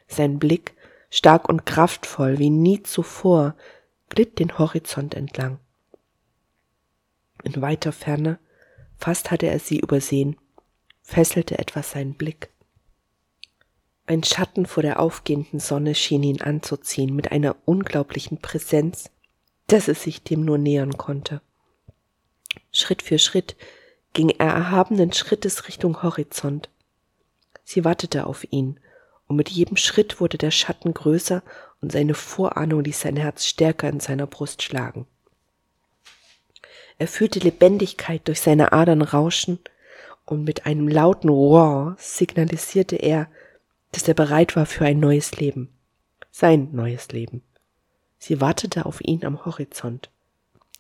Sein 0.08 0.39
Blick, 0.39 0.73
stark 1.10 1.47
und 1.47 1.65
kraftvoll 1.65 2.38
wie 2.39 2.49
nie 2.49 2.84
zuvor, 2.84 3.56
glitt 4.10 4.39
den 4.39 4.58
Horizont 4.58 5.13
entlang. 5.15 5.60
In 7.43 7.62
weiter 7.62 7.91
Ferne, 7.91 8.39
fast 8.97 9.32
hatte 9.32 9.47
er 9.47 9.60
sie 9.60 9.80
übersehen, 9.80 10.38
fesselte 11.01 11.58
etwas 11.58 11.91
seinen 11.91 12.13
Blick. 12.13 12.49
Ein 14.06 14.23
Schatten 14.23 14.65
vor 14.65 14.84
der 14.84 14.99
aufgehenden 14.99 15.60
Sonne 15.60 15.95
schien 15.95 16.23
ihn 16.23 16.41
anzuziehen 16.41 17.15
mit 17.15 17.32
einer 17.32 17.56
unglaublichen 17.65 18.39
Präsenz, 18.39 19.10
dass 19.67 19.88
es 19.88 20.04
sich 20.04 20.23
dem 20.23 20.43
nur 20.43 20.58
nähern 20.58 20.97
konnte. 20.97 21.41
Schritt 22.71 23.01
für 23.01 23.19
Schritt 23.19 23.55
ging 24.13 24.29
er 24.29 24.47
erhabenen 24.47 25.13
Schrittes 25.13 25.67
Richtung 25.67 26.03
Horizont. 26.03 26.69
Sie 27.63 27.86
wartete 27.86 28.25
auf 28.27 28.45
ihn, 28.51 28.79
und 29.27 29.38
mit 29.38 29.49
jedem 29.49 29.77
Schritt 29.77 30.19
wurde 30.19 30.38
der 30.38 30.51
Schatten 30.51 30.93
größer 30.93 31.41
und 31.81 31.91
seine 31.91 32.13
Vorahnung 32.13 32.84
ließ 32.84 33.01
sein 33.01 33.15
Herz 33.15 33.45
stärker 33.45 33.88
in 33.88 33.99
seiner 33.99 34.27
Brust 34.27 34.62
schlagen. 34.62 35.07
Er 36.97 37.07
fühlte 37.07 37.39
Lebendigkeit 37.39 38.27
durch 38.27 38.41
seine 38.41 38.73
Adern 38.73 39.01
rauschen, 39.01 39.60
und 40.25 40.43
mit 40.43 40.65
einem 40.65 40.88
lauten 40.88 41.29
Roar 41.29 41.95
signalisierte 41.97 42.95
er, 42.95 43.27
dass 43.91 44.07
er 44.07 44.13
bereit 44.13 44.55
war 44.55 44.65
für 44.65 44.86
ein 44.86 44.99
neues 44.99 45.36
Leben. 45.38 45.69
Sein 46.29 46.69
neues 46.71 47.10
Leben. 47.10 47.41
Sie 48.17 48.39
wartete 48.39 48.86
auf 48.86 49.01
ihn 49.01 49.25
am 49.25 49.43
Horizont, 49.45 50.10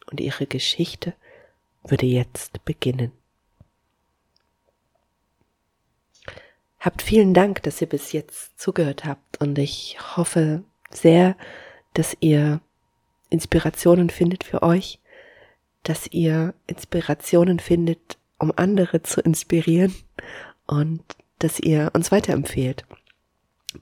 und 0.09 0.19
ihre 0.19 0.45
Geschichte 0.45 1.13
würde 1.83 2.05
jetzt 2.05 2.63
beginnen. 2.65 3.11
Habt 6.79 7.01
vielen 7.01 7.33
Dank, 7.33 7.61
dass 7.63 7.79
ihr 7.81 7.87
bis 7.87 8.11
jetzt 8.11 8.59
zugehört 8.59 9.05
habt 9.05 9.39
und 9.39 9.57
ich 9.59 9.97
hoffe 10.17 10.63
sehr, 10.89 11.35
dass 11.93 12.17
ihr 12.19 12.59
Inspirationen 13.29 14.09
findet 14.09 14.43
für 14.43 14.63
euch, 14.63 14.99
dass 15.83 16.07
ihr 16.07 16.53
Inspirationen 16.67 17.59
findet, 17.59 18.17
um 18.39 18.51
andere 18.55 19.03
zu 19.03 19.21
inspirieren 19.21 19.93
und 20.65 21.03
dass 21.39 21.59
ihr 21.59 21.91
uns 21.93 22.11
weiterempfehlt. 22.11 22.85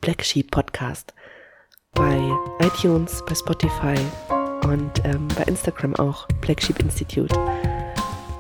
Black 0.02 0.24
Sheep 0.24 0.52
Podcast 0.52 1.14
bei 1.94 2.20
iTunes, 2.60 3.24
bei 3.26 3.36
Spotify 3.36 3.96
und 4.64 5.04
ähm, 5.06 5.28
bei 5.36 5.44
Instagram 5.44 5.96
auch 5.96 6.28
Black 6.42 6.62
Sheep 6.62 6.80
Institute. 6.80 7.36